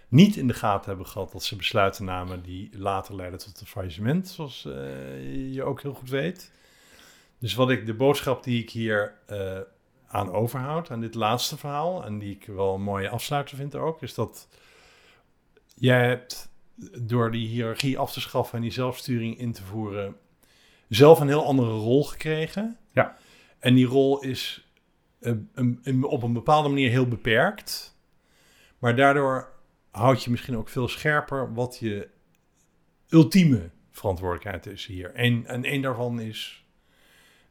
[0.09, 3.67] niet in de gaten hebben gehad dat ze besluiten namen die later leiden tot een
[3.67, 4.63] faillissement, zoals
[5.51, 6.53] je ook heel goed weet.
[7.39, 9.15] Dus wat ik, de boodschap die ik hier
[10.07, 14.03] aan overhoudt, aan dit laatste verhaal, en die ik wel een mooie afsluiter vind ook,
[14.03, 14.49] is dat
[15.79, 16.49] jij hebt
[17.01, 20.17] door die hiërarchie af te schaffen en die zelfsturing in te voeren,
[20.89, 22.77] zelf een heel andere rol gekregen.
[22.93, 23.17] Ja.
[23.59, 24.65] En die rol is
[25.21, 27.97] eh, een- een- op een bepaalde manier heel beperkt.
[28.79, 29.53] Maar daardoor
[29.91, 32.09] houd je misschien ook veel scherper wat je
[33.09, 35.15] ultieme verantwoordelijkheid is hier.
[35.15, 36.66] En, en één daarvan is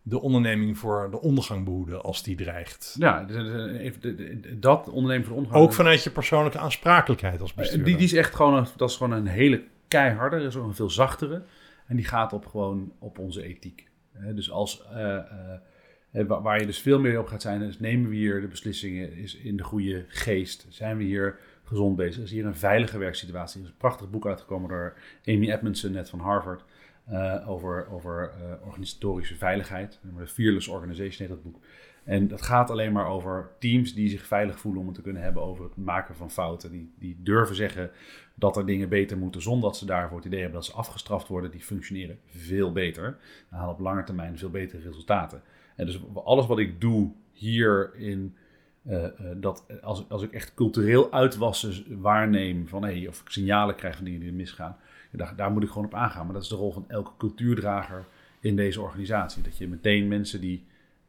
[0.07, 2.95] de onderneming voor de ondergang behoeden als die dreigt.
[2.99, 5.65] Ja, de- de- even de- de- dat ondernemen voor de ondergang.
[5.65, 7.85] Ook vanuit je persoonlijke aansprakelijkheid als bestuurder.
[7.85, 10.65] Die, die is echt gewoon een, dat is gewoon een hele keiharde, dat is ook
[10.67, 11.41] een veel zachtere.
[11.87, 13.87] En die gaat op gewoon op onze ethiek.
[14.33, 15.23] Dus als, eh, eh,
[16.11, 18.47] eh, wa- waar je dus veel meer op gaat zijn, is nemen we hier de
[18.47, 20.65] beslissingen is in de goede geest?
[20.69, 22.23] Zijn we hier gezond bezig?
[22.23, 23.59] Is hier een veilige werksituatie?
[23.59, 24.93] Er is een prachtig boek uitgekomen door
[25.25, 26.63] Amy Edmondson, net van Harvard,
[27.05, 29.99] eh, over, over eh, organisatorische veiligheid.
[30.17, 31.59] De Fearless Organization heet dat boek.
[32.03, 35.21] En dat gaat alleen maar over teams die zich veilig voelen om het te kunnen
[35.21, 36.71] hebben over het maken van fouten.
[36.71, 37.91] Die, die durven zeggen
[38.33, 41.27] dat er dingen beter moeten zonder dat ze daarvoor het idee hebben dat ze afgestraft
[41.27, 41.51] worden.
[41.51, 43.05] Die functioneren veel beter.
[43.49, 45.41] En halen op lange termijn veel betere resultaten.
[45.75, 48.35] En dus alles wat ik doe hier in
[48.85, 53.95] eh, dat als, als ik echt cultureel uitwassen waarneem van hey, of ik signalen krijg
[53.95, 54.77] van dingen die misgaan,
[55.17, 56.25] daar, daar moet ik gewoon op aangaan.
[56.25, 58.05] Maar dat is de rol van elke cultuurdrager
[58.39, 59.43] in deze organisatie.
[59.43, 60.65] Dat je meteen mensen die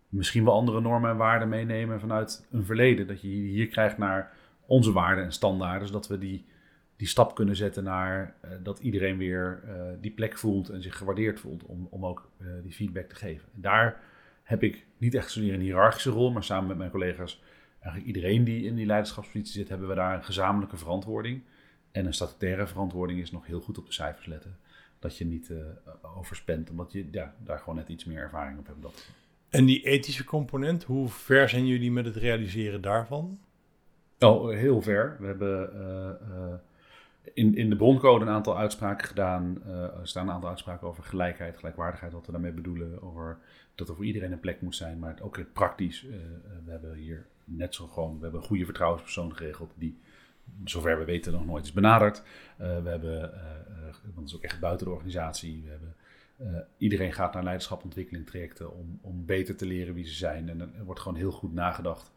[0.09, 3.07] misschien wel andere normen en waarden meenemen vanuit een verleden.
[3.07, 4.33] Dat je hier krijgt naar
[4.67, 6.45] onze waarden en standaarden, zodat we die,
[6.97, 10.97] die stap kunnen zetten naar eh, dat iedereen weer eh, die plek voelt en zich
[10.97, 13.49] gewaardeerd voelt om, om ook eh, die feedback te geven.
[13.55, 14.01] En daar
[14.43, 17.43] heb ik niet echt zozeer een hiërarchische rol, maar samen met mijn collega's,
[17.81, 21.43] eigenlijk iedereen die in die leiderschapspositie zit, hebben we daar een gezamenlijke verantwoording.
[21.97, 24.57] En een statutaire verantwoording is nog heel goed op de cijfers letten.
[24.99, 25.59] Dat je niet eh,
[26.19, 28.83] overspent, omdat je ja, daar gewoon net iets meer ervaring op hebt.
[28.83, 29.09] Dat,
[29.49, 33.39] En die ethische component, hoe ver zijn jullie met het realiseren daarvan?
[34.19, 35.17] Oh, heel ver.
[35.21, 36.59] We hebben eh, eh,
[37.35, 39.63] in, in de broncode een aantal uitspraken gedaan.
[39.67, 43.03] Er staan een aantal uitspraken over gelijkheid, gelijkwaardigheid, wat we daarmee bedoelen.
[43.03, 43.39] Over
[43.75, 46.03] dat er voor iedereen een plek moet zijn, maar ook praktisch.
[46.65, 49.99] we hebben hier net zo gewoon, we hebben een goede vertrouwenspersoon geregeld die,
[50.65, 52.23] zover we weten, nog nooit is benaderd.
[52.57, 55.63] Eh, we hebben, eh, eh, want dat is ook echt buiten de organisatie.
[55.65, 55.95] We hebben,
[56.37, 60.49] eh, iedereen gaat naar leiderschapontwikkeling trajecten om, om beter te leren wie ze zijn.
[60.49, 62.13] En er wordt gewoon heel goed nagedacht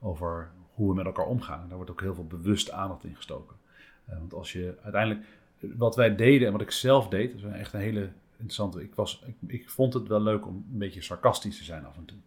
[0.00, 1.60] over hoe we met elkaar omgaan.
[1.62, 3.56] En daar wordt ook heel veel bewust aandacht in gestoken.
[4.04, 5.26] Eh, want als je uiteindelijk,
[5.58, 8.82] wat wij deden en wat ik zelf deed, is echt een hele interessante.
[8.82, 11.96] Ik, was, ik, ik vond het wel leuk om een beetje sarcastisch te zijn af
[11.96, 12.18] en toe.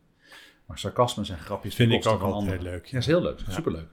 [0.65, 1.75] Maar sarcasme zijn grapjes.
[1.75, 2.97] Vind ik ook altijd leuk, Ja, ja.
[2.97, 3.39] is heel leuk.
[3.47, 3.87] Superleuk.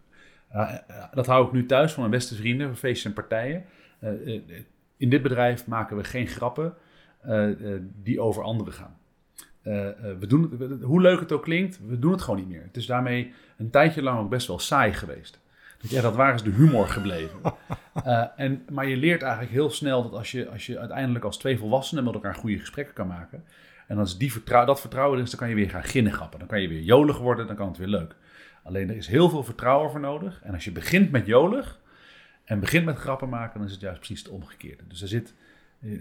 [0.55, 3.65] Uh, uh, dat hou ik nu thuis van mijn beste vrienden, voor feestjes en partijen.
[4.01, 4.41] Uh,
[4.97, 6.75] in dit bedrijf maken we geen grappen
[8.03, 8.99] die over anderen gaan.
[9.65, 9.75] Uh,
[10.19, 12.63] we doen het, hoe leuk het ook klinkt, we doen het gewoon niet meer.
[12.63, 15.41] Het is daarmee een tijdje lang ook best wel saai geweest.
[15.79, 17.39] Ja, dat waar is de humor gebleven.
[18.07, 21.39] Uh, en, maar je leert eigenlijk heel snel dat als je, als je uiteindelijk als
[21.39, 23.45] twee volwassenen met elkaar goede gesprekken kan maken.
[23.87, 26.39] En als die vertrouw, dat vertrouwen er is, dan kan je weer gaan ginnegappen.
[26.39, 28.15] Dan kan je weer jolig worden, dan kan het weer leuk.
[28.63, 30.41] Alleen er is heel veel vertrouwen voor nodig.
[30.43, 31.81] En als je begint met jolig
[32.45, 34.83] en begint met grappen maken, dan is het juist precies het omgekeerde.
[34.89, 35.35] Dus er zit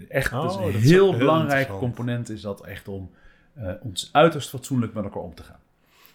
[0.08, 1.94] echt Oh, een heel ook heel belangrijke interessant.
[1.94, 3.10] component is dat echt om
[3.58, 5.60] uh, ons uiterst fatsoenlijk met elkaar om te gaan.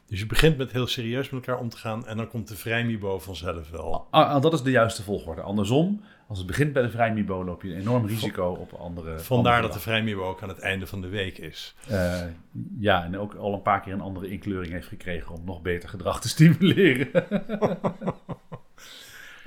[0.07, 2.55] Dus je begint met heel serieus met elkaar om te gaan en dan komt de
[2.55, 4.07] vrijmibo vanzelf wel.
[4.11, 5.41] Ah, ah, dat is de juiste volgorde.
[5.41, 9.19] Andersom, als het begint bij de vrijmibo, loop je een enorm risico op andere.
[9.19, 11.75] Vandaar andere dat de vrijmibo ook aan het einde van de week is.
[11.91, 12.21] Uh,
[12.79, 15.89] ja, en ook al een paar keer een andere inkleuring heeft gekregen om nog beter
[15.89, 17.09] gedrag te stimuleren.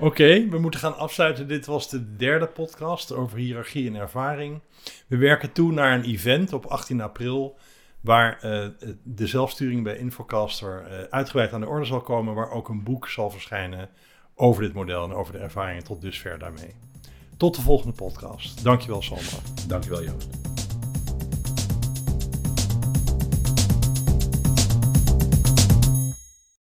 [0.01, 1.47] Oké, okay, we moeten gaan afsluiten.
[1.47, 4.61] Dit was de derde podcast over hiërarchie en ervaring.
[5.07, 7.57] We werken toe naar een event op 18 april
[8.01, 8.67] waar uh,
[9.03, 13.07] de zelfsturing bij Infocaster uh, uitgebreid aan de orde zal komen, waar ook een boek
[13.07, 13.89] zal verschijnen
[14.39, 16.75] over dit model en over de ervaringen tot dusver daarmee.
[17.37, 18.63] Tot de volgende podcast.
[18.63, 19.37] Dankjewel Sandra.
[19.67, 20.58] Dankjewel Joost.